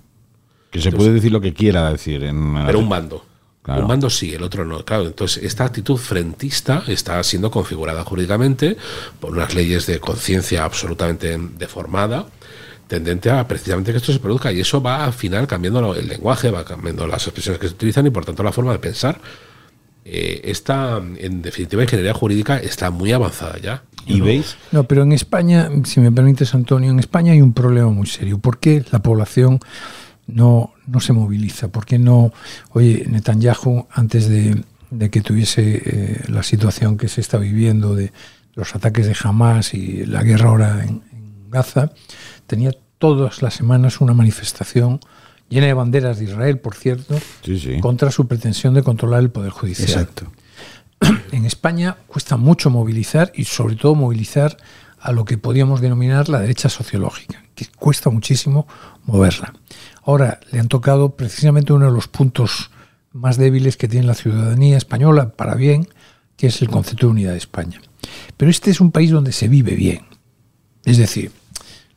[0.72, 2.24] Que se puede decir lo que quiera decir.
[2.24, 3.27] En, pero un bando.
[3.68, 4.84] Un mando sí, el otro no.
[4.86, 8.78] Claro, entonces esta actitud frentista está siendo configurada jurídicamente
[9.20, 12.28] por unas leyes de conciencia absolutamente deformada,
[12.88, 14.54] tendente a precisamente que esto se produzca.
[14.54, 18.08] Y eso va al final cambiando el lenguaje, va cambiando las expresiones que se utilizan
[18.08, 19.20] y por tanto la forma de pensar.
[20.06, 23.84] Eh, esta, en definitiva, ingeniería jurídica está muy avanzada ya.
[24.06, 24.56] ¿Y veis?
[24.72, 28.38] No, pero en España, si me permites, Antonio, en España hay un problema muy serio.
[28.38, 29.60] ¿Por qué la población
[30.28, 31.68] no, no se moviliza?
[31.68, 32.34] ¿Por qué no,
[32.72, 34.64] oye, Netanyahu, antes de,
[35.10, 38.12] que tuviese eh, la situación que se está viviendo de
[38.56, 41.02] los ataques de Hamas y la guerra ahora en,
[41.50, 41.92] Gaza,
[42.46, 45.00] tenía todas las semanas una manifestación
[45.48, 47.16] llena de banderas de Israel, por cierto,
[47.82, 49.90] contra su pretensión de controlar el Poder Judicial.
[49.90, 50.32] Exacto.
[51.32, 54.58] En España cuesta mucho movilizar y sobre todo movilizar
[55.00, 58.68] a lo que podíamos denominar la derecha sociológica, que cuesta muchísimo
[59.06, 59.54] moverla.
[60.08, 62.72] Ahora le han tocado precisamente uno de los puntos
[63.12, 65.90] más débiles que tiene la ciudadanía española, para bien,
[66.38, 67.82] que es el concepto de unidad de España.
[68.38, 70.06] Pero este es un país donde se vive bien.
[70.86, 71.34] Es decir,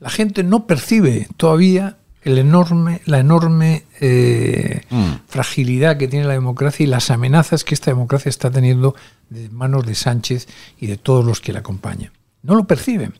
[0.00, 5.12] la gente no percibe todavía el enorme, la enorme eh, mm.
[5.28, 8.96] fragilidad que tiene la democracia y las amenazas que esta democracia está teniendo
[9.28, 10.48] de manos de Sánchez
[10.80, 12.10] y de todos los que la acompañan.
[12.42, 13.14] No lo perciben.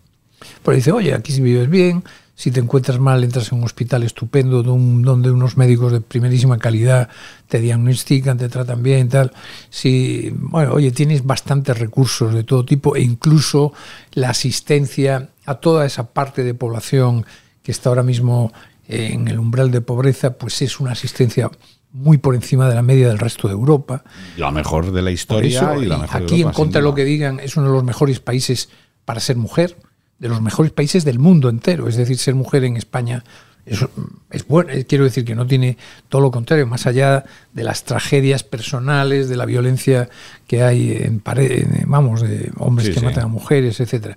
[0.65, 2.03] Porque dice, oye, aquí si vives bien,
[2.41, 7.11] si te encuentras mal, entras en un hospital estupendo donde unos médicos de primerísima calidad
[7.49, 9.33] te diagnostican, te tratan bien y tal.
[9.69, 13.75] Si, bueno, oye, tienes bastantes recursos de todo tipo e incluso
[14.13, 17.27] la asistencia a toda esa parte de población
[17.63, 18.55] que está ahora mismo
[18.89, 21.51] en el umbral de pobreza, pues es una asistencia
[21.93, 24.03] muy por encima de la media del resto de Europa.
[24.39, 27.39] La mejor de la historia y la mejor Aquí, en contra de lo que digan,
[27.39, 28.71] es uno de los mejores países
[29.05, 29.77] para ser mujer
[30.21, 31.89] de los mejores países del mundo entero.
[31.89, 33.25] Es decir, ser mujer en España
[33.67, 33.85] es,
[34.31, 34.71] es bueno.
[34.71, 35.77] Eh, quiero decir que no tiene
[36.09, 40.09] todo lo contrario, más allá de las tragedias personales, de la violencia
[40.47, 44.17] que hay en pared, vamos, de hombres que matan a mujeres, etcétera.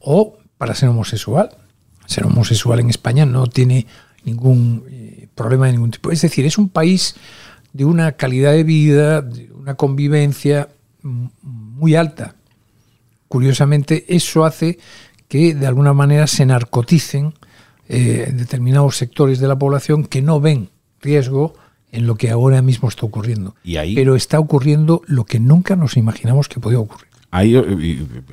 [0.00, 1.50] O para ser homosexual.
[2.06, 3.86] Ser homosexual en España no tiene
[4.24, 6.10] ningún eh, problema de ningún tipo.
[6.10, 7.14] Es decir, es un país
[7.72, 10.68] de una calidad de vida, de una convivencia
[11.02, 12.34] muy alta.
[13.28, 14.78] Curiosamente, eso hace
[15.28, 17.34] que de alguna manera se narcoticen
[17.88, 20.70] eh, determinados sectores de la población que no ven
[21.00, 21.54] riesgo
[21.92, 23.54] en lo que ahora mismo está ocurriendo.
[23.62, 27.08] Pero está ocurriendo lo que nunca nos imaginamos que podía ocurrir.
[27.30, 27.52] Ahí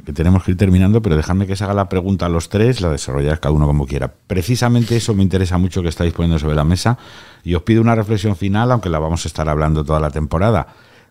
[0.05, 2.81] que tenemos que ir terminando, pero dejadme que se haga la pregunta a los tres,
[2.81, 4.13] la desarrollar cada uno como quiera.
[4.27, 6.99] Precisamente eso me interesa mucho que estáis poniendo sobre la mesa
[7.43, 10.67] y os pido una reflexión final, aunque la vamos a estar hablando toda la temporada.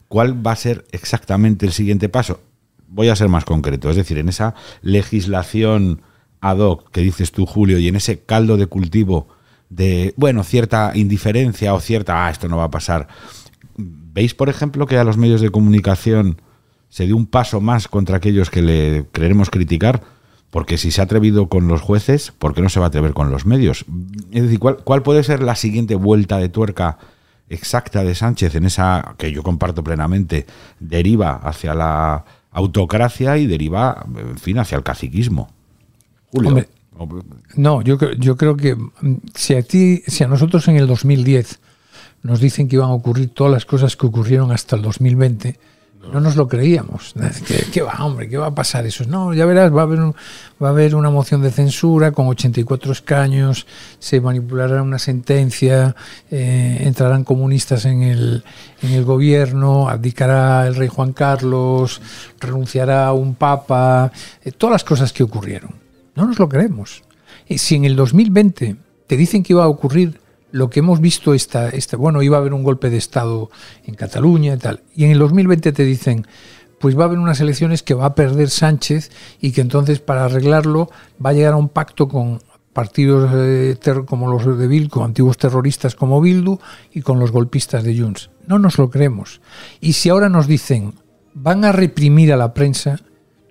[0.06, 2.40] ¿Cuál va a ser exactamente el siguiente paso?
[2.90, 6.02] Voy a ser más concreto, es decir, en esa legislación
[6.40, 9.28] ad hoc que dices tú, Julio, y en ese caldo de cultivo
[9.68, 13.08] de, bueno, cierta indiferencia o cierta, ah, esto no va a pasar.
[13.76, 16.42] ¿Veis, por ejemplo, que a los medios de comunicación
[16.88, 20.02] se dio un paso más contra aquellos que le queremos criticar?
[20.50, 23.12] Porque si se ha atrevido con los jueces, ¿por qué no se va a atrever
[23.12, 23.84] con los medios?
[24.32, 26.98] Es decir, ¿cuál, cuál puede ser la siguiente vuelta de tuerca
[27.48, 30.46] exacta de Sánchez en esa, que yo comparto plenamente,
[30.80, 35.50] deriva hacia la autocracia y deriva, en fin, hacia el caciquismo.
[36.32, 36.66] Julio.
[37.56, 41.60] no, yo, yo creo que mm, si a ti, si a nosotros en el 2010
[42.22, 45.58] nos dicen que iban a ocurrir todas las cosas que ocurrieron hasta el 2020,
[46.00, 47.14] no, nos lo creíamos.
[47.72, 48.28] ¿Qué, va, hombre?
[48.28, 49.04] ¿Qué va a pasar eso?
[49.04, 52.92] No, ya verás, va a haber, va a haber una moción de censura con 84
[52.92, 53.66] escaños,
[53.98, 55.94] se manipulará una sentencia,
[56.30, 58.42] eh, entrarán comunistas en el,
[58.82, 62.00] en el gobierno, abdicará el rey Juan Carlos,
[62.40, 64.10] renunciará un papa,
[64.42, 65.74] eh, todas las cosas que ocurrieron.
[66.14, 67.02] No nos lo creemos.
[67.46, 68.76] Y si en el 2020
[69.06, 70.19] te dicen que iba a ocurrir
[70.52, 73.50] lo que hemos visto esta, esta, bueno, iba a haber un golpe de Estado
[73.84, 76.26] en Cataluña y tal, y en el 2020 te dicen,
[76.80, 80.24] pues va a haber unas elecciones que va a perder Sánchez y que entonces para
[80.24, 80.90] arreglarlo
[81.24, 82.40] va a llegar a un pacto con
[82.72, 83.76] partidos eh,
[84.06, 86.58] como los de Bildu, con antiguos terroristas como Bildu
[86.92, 88.30] y con los golpistas de Junts.
[88.46, 89.40] No nos lo creemos.
[89.80, 90.94] Y si ahora nos dicen,
[91.34, 92.98] van a reprimir a la prensa,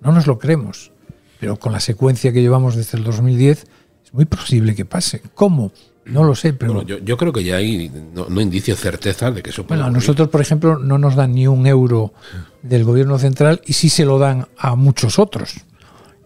[0.01, 0.91] no nos lo creemos.
[1.39, 3.65] Pero con la secuencia que llevamos desde el 2010,
[4.05, 5.21] es muy posible que pase.
[5.35, 5.71] ¿Cómo?
[6.11, 6.83] No lo sé, pero.
[6.83, 9.93] yo, creo que ya hay no, no indicio certeza de que eso puede Bueno, a
[9.93, 12.13] nosotros, por ejemplo, no nos dan ni un euro
[12.61, 15.55] del gobierno central y sí se lo dan a muchos otros.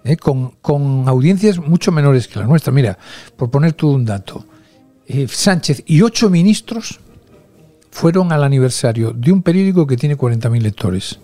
[0.03, 0.17] ¿eh?
[0.17, 0.53] Con,
[1.07, 2.71] audiencias mucho menores que la nuestra.
[2.71, 2.97] Mira,
[3.36, 4.45] por poner tú un dato,
[5.07, 6.99] eh, Sánchez y ocho ministros
[7.91, 11.19] fueron al aniversario de un periódico que tiene 40.000 lectores.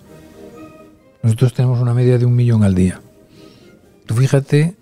[1.24, 3.02] Nosotros tenemos una media de un millón al día.
[4.06, 4.76] Tú fíjate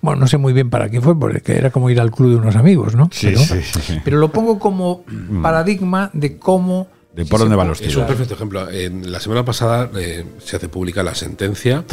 [0.00, 2.36] bueno, no sé muy bien para qué fue, porque era como ir al club de
[2.36, 3.08] unos amigos, ¿no?
[3.12, 4.00] Sí, pero, sí, sí.
[4.04, 5.42] pero lo pongo como mm.
[5.42, 8.68] paradigma de cómo de por dónde van los Es un perfecto ejemplo.
[8.70, 11.84] En la semana pasada eh, se hace pública la sentencia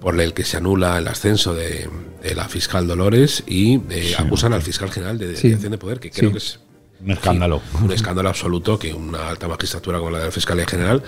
[0.00, 1.88] por el que se anula el ascenso de,
[2.34, 6.32] la fiscal Dolores y eh, acusan al fiscal general de desviación de poder, que creo
[6.32, 6.58] que es
[7.00, 7.62] un escándalo.
[7.80, 11.02] un escándalo absoluto que una alta magistratura como la de la Fiscalía General.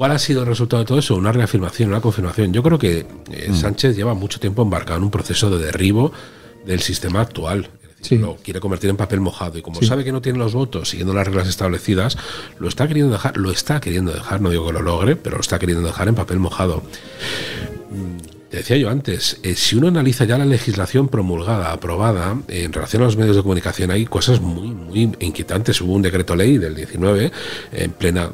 [0.00, 1.14] ¿Cuál ha sido el resultado de todo eso?
[1.14, 2.54] Una reafirmación, una confirmación.
[2.54, 3.54] Yo creo que eh, mm.
[3.54, 6.10] Sánchez lleva mucho tiempo embarcado en un proceso de derribo
[6.64, 7.68] del sistema actual.
[8.08, 11.12] Lo quiere convertir en papel mojado y como sabe que no tiene los votos siguiendo
[11.12, 12.16] las reglas establecidas,
[12.58, 15.42] lo está queriendo dejar, lo está queriendo dejar, no digo que lo logre, pero lo
[15.42, 16.82] está queriendo dejar en papel mojado.
[18.48, 22.72] Te decía yo antes, eh, si uno analiza ya la legislación promulgada, aprobada, eh, en
[22.72, 25.78] relación a los medios de comunicación, hay cosas muy, muy inquietantes.
[25.82, 27.30] Hubo un decreto ley del 19,
[27.72, 28.30] en plena,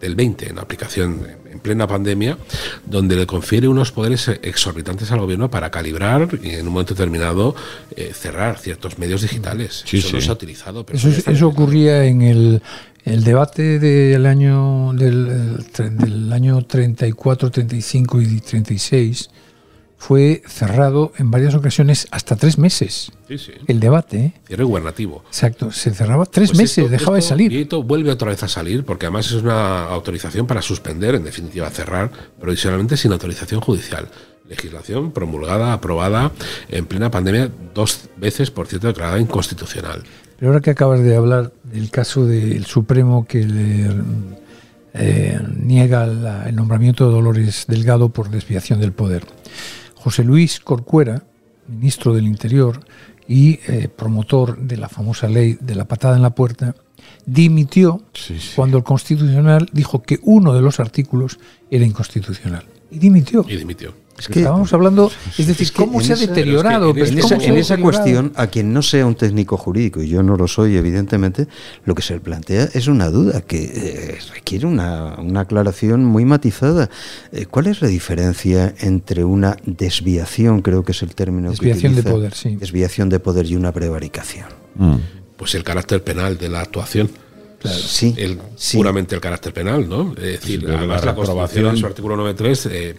[0.00, 2.38] del 20, en aplicación en plena pandemia,
[2.84, 7.54] donde le confiere unos poderes exorbitantes al gobierno para calibrar y en un momento determinado
[7.96, 9.84] eh, cerrar ciertos medios digitales.
[9.90, 10.86] eso no se ha utilizado.
[10.92, 12.62] eso, eso ocurría en el,
[13.04, 19.30] el debate del año del, del año 34, 35 y 36
[19.98, 23.10] fue cerrado en varias ocasiones hasta tres meses.
[23.26, 23.52] Sí, sí.
[23.66, 24.18] El debate.
[24.18, 24.32] ¿eh?
[24.48, 25.24] Era gubernativo.
[25.26, 27.52] Exacto, se cerraba tres pues meses, dejaba de salir.
[27.52, 31.24] Y esto vuelve otra vez a salir, porque además es una autorización para suspender, en
[31.24, 34.08] definitiva cerrar, provisionalmente sin autorización judicial.
[34.48, 36.32] Legislación promulgada, aprobada
[36.68, 40.04] en plena pandemia, dos veces, por cierto, declarada inconstitucional.
[40.38, 43.90] Pero ahora que acabas de hablar del caso del Supremo que le
[44.94, 46.04] eh, niega
[46.46, 49.24] el nombramiento de Dolores Delgado por desviación del poder.
[49.98, 51.24] José Luis Corcuera,
[51.66, 52.80] ministro del Interior
[53.26, 56.74] y eh, promotor de la famosa ley de la patada en la puerta,
[57.26, 58.02] dimitió
[58.54, 61.38] cuando el Constitucional dijo que uno de los artículos
[61.70, 62.64] era inconstitucional.
[62.90, 63.44] Y dimitió.
[63.48, 63.92] Y dimitió.
[64.18, 66.94] Es que estábamos hablando, es decir, cómo se ha deteriorado.
[66.96, 70.76] en, esa, cuestión, a quien no sea un técnico jurídico, y yo no lo soy,
[70.76, 71.46] evidentemente,
[71.84, 76.90] lo que se le plantea es una duda que eh, requiere una, aclaración muy matizada.
[77.30, 82.02] Eh, ¿Cuál es la diferencia entre una desviación, creo que es el término desviación que
[82.02, 82.56] de poder, sí.
[82.56, 84.46] desviación de poder y una prevaricación?
[84.74, 84.96] Mm.
[85.36, 87.08] Pues el carácter penal de la actuación
[87.64, 88.38] sí, el,
[88.72, 90.14] puramente el carácter penal, ¿no?
[90.16, 92.96] Es decir, además la, Constitución en su artículo 9.3 eh,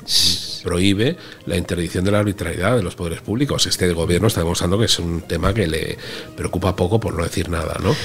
[0.64, 3.66] prohíbe la interdicción de la arbitrariedad de los poderes públicos.
[3.66, 5.98] Este gobierno está demostrando que es un tema que le
[6.36, 7.96] preocupa poco, por no decir nada, ¿no?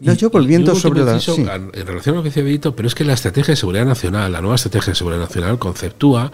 [0.00, 1.12] No, yo volviendo sobre la.
[1.12, 4.32] En relación a lo que decía Benito, pero es que la estrategia de seguridad nacional,
[4.32, 6.32] la nueva estrategia de seguridad nacional, conceptúa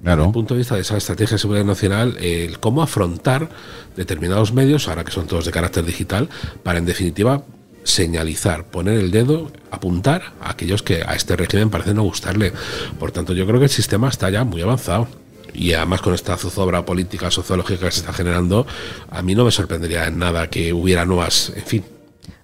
[0.00, 3.50] Desde el punto de vista de esa estrategia de seguridad nacional, el cómo afrontar
[3.96, 6.28] determinados medios, ahora que son todos de carácter digital,
[6.62, 7.42] para en definitiva
[7.84, 12.52] señalizar, poner el dedo, apuntar a aquellos que a este régimen parece no gustarle.
[12.98, 15.08] Por tanto, yo creo que el sistema está ya muy avanzado.
[15.52, 18.66] Y además con esta zozobra política, sociológica que se está generando,
[19.10, 21.84] a mí no me sorprendería en nada que hubiera nuevas, en fin,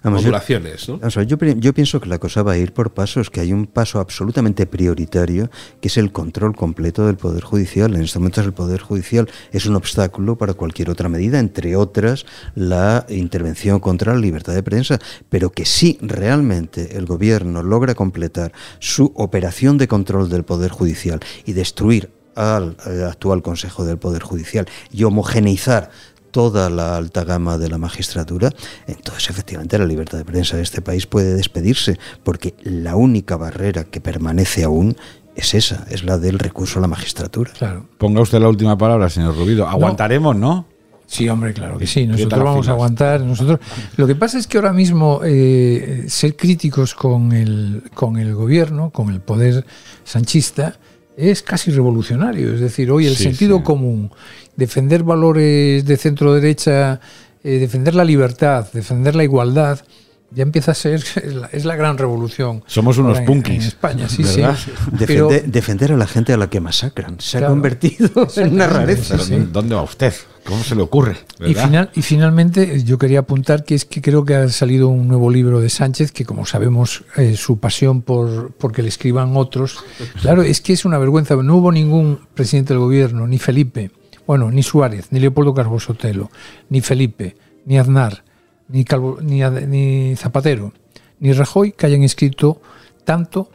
[0.09, 0.89] modulaciones.
[0.89, 0.99] ¿no?
[1.07, 3.99] yo, yo, pienso que la cosa va a ir por pasos, que hay un paso
[3.99, 5.49] absolutamente prioritario,
[5.81, 7.95] que es el control completo del Poder Judicial.
[7.95, 12.25] En estos momentos el Poder Judicial es un obstáculo para cualquier otra medida, entre otras
[12.55, 14.99] la intervención contra la libertad de prensa,
[15.29, 21.19] pero que si realmente el Gobierno logra completar su operación de control del Poder Judicial
[21.45, 25.89] y destruir al eh, actual Consejo del Poder Judicial y homogeneizar
[26.37, 28.51] toda la alta gama de la magistratura,
[28.85, 33.85] entonces efectivamente la libertad de prensa de este país puede despedirse, porque la única barrera
[33.85, 34.95] que permanece aún
[35.35, 37.51] es esa, es la del recurso a la magistratura.
[37.57, 37.87] Claro.
[37.97, 39.67] Ponga usted la última palabra, señor Rubido.
[39.67, 40.67] Aguantaremos, ¿no?
[41.07, 42.05] Sí, hombre, claro que sí.
[42.05, 43.21] Nosotros vamos a aguantar.
[43.21, 43.59] Nosotros,
[43.95, 48.91] lo que pasa es que ahora mismo eh, ser críticos con el, con el gobierno,
[48.91, 49.65] con el poder
[50.03, 50.77] sanchista,
[51.17, 52.53] es casi revolucionario.
[52.53, 54.11] Es decir, hoy el sentido común,
[54.55, 57.01] defender valores de centro derecha,
[57.43, 59.79] eh, defender la libertad, defender la igualdad,
[60.31, 61.03] ya empieza a ser,
[61.51, 62.63] es la, gran revolución.
[62.67, 63.55] Somos unos punkis.
[63.55, 64.41] En España, sí, sí.
[65.45, 67.19] defender a la gente a la que masacran.
[67.19, 69.17] Se ha convertido en una rareza.
[69.51, 70.13] ¿Dónde va usted?
[70.45, 71.17] ¿Cómo se le ocurre?
[71.45, 75.05] Y, final, y, finalmente yo quería apuntar que es que creo que ha salido un
[75.05, 79.77] nuevo libro de Sánchez que como sabemos eh, su pasión por porque le escriban otros.
[80.21, 81.35] Claro, es que es una vergüenza.
[81.35, 83.91] No hubo ningún presidente del gobierno, ni Felipe,
[84.25, 86.29] bueno, ni Suárez, ni Leopoldo Carbo Sotelo,
[86.69, 88.23] ni Felipe, ni Aznar,
[88.69, 88.85] ni,
[89.21, 90.73] ni, ni Zapatero,
[91.19, 92.61] ni Rajoy que hayan escrito
[93.03, 93.49] tanto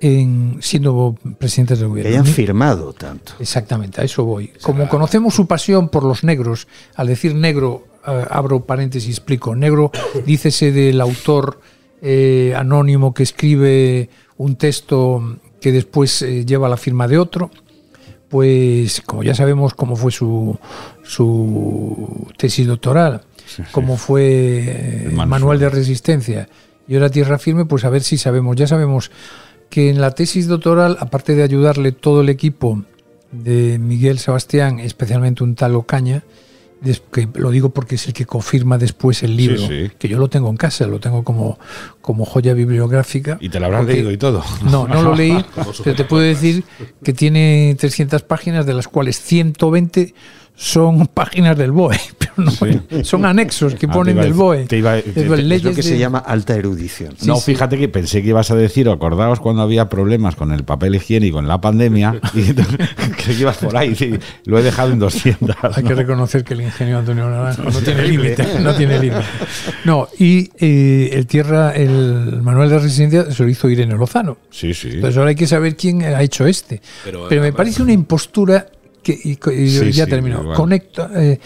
[0.00, 2.10] en, siendo presidentes del gobierno.
[2.10, 3.32] Que hayan firmado tanto.
[3.38, 4.48] Exactamente, a eso voy.
[4.62, 9.90] Como conocemos su pasión por los negros, al decir negro, eh, abro paréntesis, explico, negro,
[10.26, 11.60] dícese del autor
[12.02, 17.50] eh, anónimo que escribe un texto que después eh, lleva la firma de otro,
[18.28, 20.58] pues como ya sabemos cómo fue su,
[21.02, 23.22] su tesis doctoral,
[23.72, 26.48] cómo fue el manual de resistencia.
[26.86, 29.10] Y ahora tierra firme, pues a ver si sabemos, ya sabemos
[29.70, 32.84] que en la tesis doctoral, aparte de ayudarle todo el equipo
[33.32, 36.22] de Miguel Sebastián, especialmente un tal Ocaña,
[37.10, 39.62] que lo digo porque es el que confirma después el libro,
[39.98, 41.58] que yo lo tengo en casa, lo tengo como,
[42.00, 43.38] como joya bibliográfica.
[43.40, 44.44] ¿Y te lo habrás leído y todo?
[44.64, 45.44] No, no lo leí,
[45.84, 46.64] pero te puedo decir
[47.02, 50.14] que tiene 300 páginas, de las cuales 120
[50.56, 54.66] son páginas del BOE, pero no, son anexos que ah, ponen del BOE.
[54.66, 57.14] Te iba, es lo que se llama alta erudición.
[57.26, 60.94] no, fíjate que pensé que ibas a decir, acordaos cuando había problemas con el papel
[60.94, 62.52] higiénico en la pandemia, y
[63.24, 63.96] que ibas por ahí,
[64.44, 65.56] lo he dejado en 200.
[65.76, 69.22] Hay que reconocer que el ingenio Antonio Naranjo no tiene límite, no tiene límite.
[69.84, 74.38] No, y eh, el tierra, el manual de resistencia se lo hizo Irene Lozano.
[74.50, 74.90] Sí, sí.
[74.92, 76.80] Entonces ahora hay que saber quién ha hecho este.
[77.04, 78.68] Pero, pero me parece una impostura
[79.12, 81.38] y, ya termino, conecta, eh,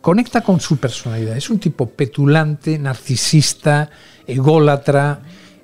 [0.00, 1.36] conecta con su personalidad.
[1.36, 3.90] Es un tipo petulante, narcisista,
[4.26, 5.20] ególatra,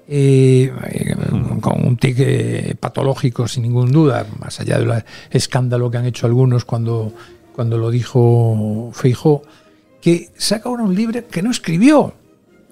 [0.09, 0.73] eh,
[1.61, 6.65] con un tic patológico sin ningún duda, más allá del escándalo que han hecho algunos
[6.65, 7.13] cuando,
[7.55, 9.43] cuando lo dijo Feijó,
[10.01, 12.15] que saca ahora un libro que no escribió,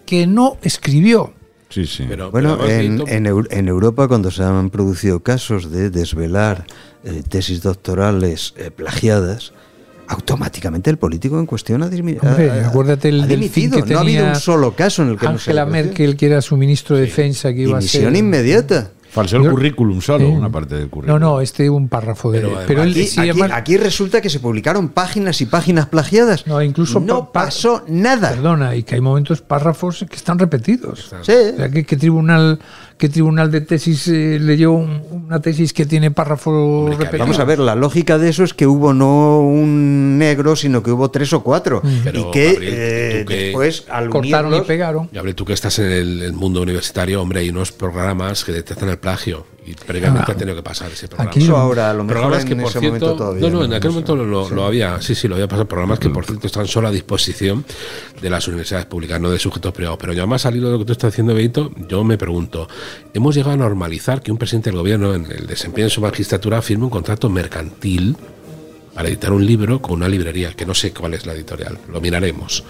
[0.06, 1.34] que no escribió.
[1.68, 2.06] Sí, sí.
[2.08, 6.64] Pero, bueno, en, en, Europa cuando se han producido casos de desvelar
[7.04, 9.52] eh, tesis doctorales eh, plagiadas,
[10.06, 12.26] automáticamente el político en cuestión ha, disminuido.
[12.64, 13.84] acuérdate el dimitido.
[13.84, 16.96] no ha habido un solo caso en el que Angela Merkel, que era su ministro
[16.96, 18.14] de Defensa, que iba a ser.
[18.16, 18.92] inmediata.
[19.10, 21.20] Falsó el currículum solo, una parte del currículum.
[21.20, 22.46] No, no, este un párrafo de.
[22.66, 22.82] Pero,
[23.52, 26.46] aquí, resulta que se publicaron páginas y páginas plagiadas.
[26.46, 28.30] No, incluso no pasó nada.
[28.30, 31.10] Perdona, y que hay momentos párrafos que están repetidos.
[31.22, 31.32] Sí.
[31.32, 32.58] O sea, ¿qué, tribunal,
[32.98, 37.20] qué tribunal de tesis eh, leyó una tesis que tiene párrafos repetidos?
[37.20, 40.90] Vamos a ver, la lógica de eso es que hubo no un negro, sino que
[40.90, 41.80] hubo tres o cuatro.
[41.82, 42.08] Mm.
[42.12, 45.08] y que eh, después al cortaron y pegaron.
[45.12, 48.98] Y tú que estás en el, mundo universitario, hombre, hay unos programas que detectan el
[48.98, 51.30] plagio y previamente ha tenido que pasar ese programa.
[51.30, 54.64] Aquí ahora, lo mejor programas que por cierto, todavía, no, no, en aquel momento lo,
[54.64, 55.68] había, sí, sí, lo había pasado.
[55.68, 57.64] Programas que por cierto están solo a disposición
[58.20, 59.98] de las universidades públicas, no de sujetos privados.
[60.00, 62.68] Pero ya más salido de lo que tú estás haciendo, Benito, yo me pregunto,
[63.12, 66.62] hemos llegado a normalizar que un presidente del gobierno en el desempeño de su magistratura
[66.62, 68.16] firme un contrato mercantil
[68.94, 72.00] para editar un libro con una librería, que no sé cuál es la editorial, lo
[72.00, 72.64] miraremos.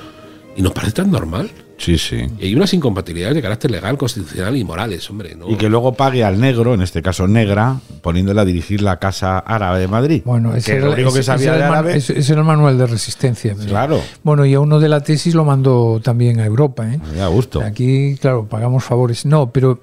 [0.57, 1.51] Y nos parece tan normal.
[1.79, 2.27] Sí, sí.
[2.41, 5.37] Y hay unas incompatibilidades de carácter legal, constitucional y morales, hombre.
[5.49, 9.39] Y que luego pague al negro, en este caso negra, poniéndola a dirigir la Casa
[9.39, 10.23] Árabe de Madrid.
[10.25, 13.55] Bueno, ese era, que sabía el manual de resistencia.
[13.55, 14.01] Claro.
[14.25, 16.93] Bueno, y a uno de la tesis lo mandó también a Europa.
[16.93, 17.01] ¿eh?
[17.21, 17.61] A gusto.
[17.61, 19.25] Aquí, claro, pagamos favores.
[19.25, 19.81] No, pero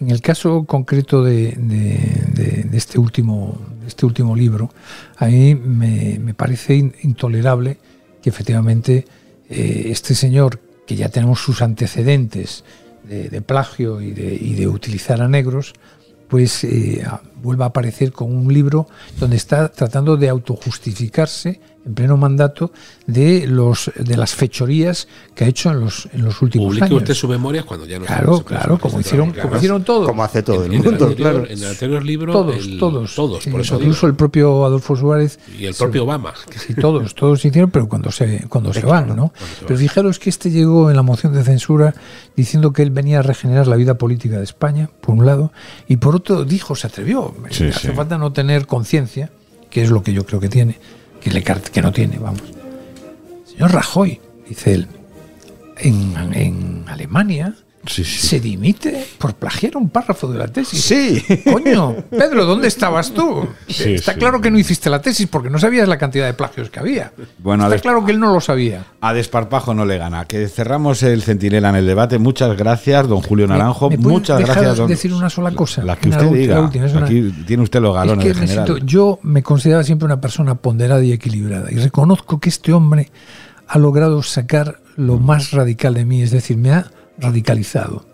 [0.00, 1.56] en el caso concreto de,
[2.72, 4.70] este, último, este último libro,
[5.16, 7.78] a mí me, parece intolerable
[8.22, 9.06] que efectivamente
[9.50, 12.64] eh, este señor que ya tenemos sus antecedentes
[13.04, 15.74] de, plagio y de, utilizar a negros,
[16.28, 17.04] pues eh,
[17.42, 22.70] vuelva a aparecer con un libro donde está tratando de autojustificarse en pleno mandato
[23.06, 26.98] de los de las fechorías que ha hecho en los en los últimos Publique años.
[27.02, 30.06] usted su memoria cuando ya no Claro, claro, como hicieron, como hicieron todos.
[30.08, 31.46] Como hace todo el en, mundo, el anterior, claro.
[31.50, 33.14] En el anterior libro, Todos, el- todos.
[33.14, 34.06] todos, por eso incluso digo.
[34.10, 35.38] el propio Adolfo Suárez.
[35.58, 36.34] y el propio Obama.
[36.66, 39.32] Sí, todos, todos hicieron, pero cuando se, cuando se van, ¿no?
[39.66, 41.94] Pero fijaros que este llegó en la moción de censura
[42.36, 45.52] diciendo que él venía a regenerar la vida política de España, por un lado,
[45.88, 47.34] y por otro dijo, se atrevió.
[47.50, 47.94] Sí, Hace sí.
[47.94, 49.30] falta no tener conciencia,
[49.70, 50.78] que es lo que yo creo que tiene,
[51.22, 52.42] que, le, que no tiene, vamos.
[53.46, 54.88] Señor Rajoy, dice él,
[55.78, 57.54] en, en Alemania
[57.86, 58.26] Sí, sí.
[58.28, 60.80] se dimite por plagiar un párrafo de la tesis.
[60.82, 61.22] Sí.
[61.52, 63.48] Coño, Pedro, ¿dónde estabas tú?
[63.68, 66.70] Sí, Está claro que no hiciste la tesis porque no sabías la cantidad de plagios
[66.70, 67.12] que había.
[67.38, 68.84] Bueno, Está claro que él no lo sabía.
[69.00, 70.24] A desparpajo no le gana.
[70.26, 72.18] Que cerramos el centinela en el debate.
[72.18, 73.90] Muchas gracias, don Julio Naranjo.
[73.90, 74.88] ¿Me Muchas dejar gracias, don.
[74.88, 75.82] decir una sola cosa?
[75.82, 76.60] La que usted diga.
[76.60, 78.68] última, una- Aquí tiene usted los galones es que de general.
[78.68, 83.10] necesito- yo me consideraba siempre una persona ponderada y equilibrada y reconozco que este hombre
[83.66, 86.86] ha logrado sacar lo más radical de mí, es decir, me ha
[87.22, 88.04] radicalizado.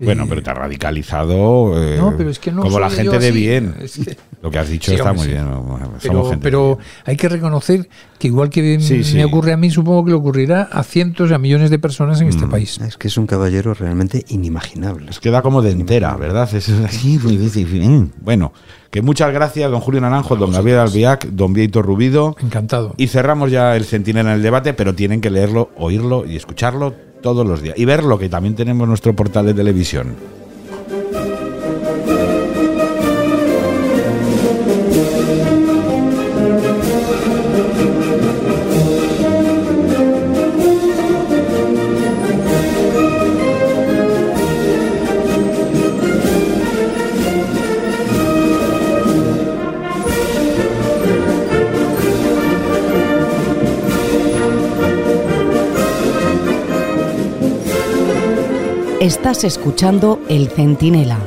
[0.00, 3.18] Bueno, Eh, pero te ha radicalizado eh, No, pero es que no como la gente
[3.18, 3.74] de bien.
[3.82, 5.32] Es que- Lo que has dicho Sí, está hombre, muy sí.
[5.32, 5.46] bien.
[5.48, 6.88] Somos Pero, gente de pero bien.
[7.04, 7.88] hay que reconocer
[8.20, 9.16] que igual que Sí, sí.
[9.16, 12.20] me ocurre a mí, supongo que le ocurrirá a cientos y a millones de personas
[12.20, 12.50] en este Mm.
[12.50, 12.78] país.
[12.80, 15.10] Es que es un caballero realmente inimaginable.
[15.10, 16.48] Es que da como de entera, ¿verdad?
[16.54, 18.12] Es así, muy difícil.
[18.20, 18.52] Bueno,
[18.92, 22.36] que muchas gracias, don Julio Naranjo, don Gabriel Albiac, don Vieito Rubido.
[22.40, 22.94] Encantado.
[22.96, 26.94] Y cerramos ya el centinela en el debate, pero tienen que leerlo, oírlo y escucharlo
[27.20, 27.78] todos los días.
[27.78, 30.14] Y verlo, que también tenemos nuestro portal de televisión.
[59.08, 61.18] Estás escuchando El Centinela.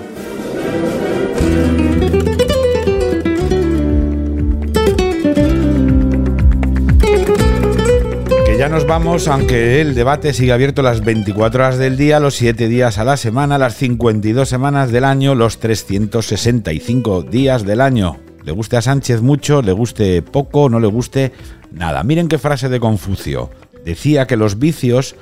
[8.46, 12.36] Que ya nos vamos, aunque el debate sigue abierto las 24 horas del día, los
[12.36, 18.18] 7 días a la semana, las 52 semanas del año, los 365 días del año.
[18.44, 21.32] Le guste a Sánchez mucho, le guste poco, no le guste
[21.72, 22.04] nada.
[22.04, 23.50] Miren qué frase de Confucio.
[23.84, 25.16] Decía que los vicios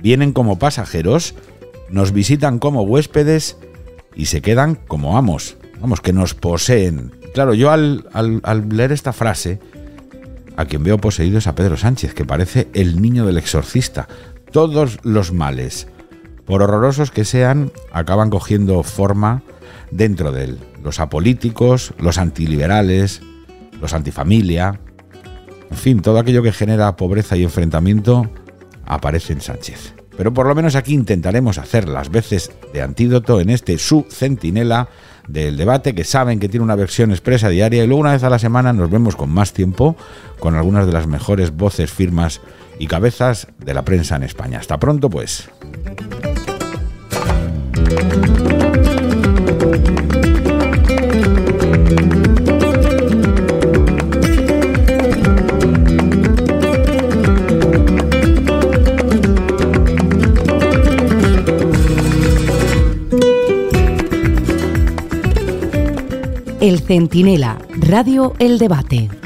[0.00, 1.34] vienen como pasajeros,
[1.90, 3.56] nos visitan como huéspedes
[4.14, 5.56] y se quedan como amos.
[5.80, 7.12] Vamos, que nos poseen.
[7.34, 9.60] Claro, yo al, al- al leer esta frase,
[10.56, 14.08] a quien veo poseído es a Pedro Sánchez, que parece el niño del exorcista.
[14.52, 15.86] Todos los males,
[16.46, 19.42] por horrorosos que sean, acaban cogiendo forma
[19.90, 20.58] dentro de él.
[20.82, 23.20] Los apolíticos, los antiliberales,
[23.80, 24.80] los antifamilia,
[25.70, 28.30] en fin, todo aquello que genera pobreza y enfrentamiento
[28.86, 29.94] aparece en Sánchez.
[30.16, 34.88] Pero por lo menos aquí intentaremos hacer las veces de antídoto en este su centinela
[35.28, 38.30] del debate, que saben que tiene una versión expresa diaria y luego una vez a
[38.30, 39.96] la semana nos vemos con más tiempo
[40.38, 42.40] con algunas de las mejores voces, firmas
[42.78, 44.58] y cabezas de la prensa en España.
[44.58, 45.48] Hasta pronto pues.
[66.66, 69.25] El Centinela, Radio El Debate.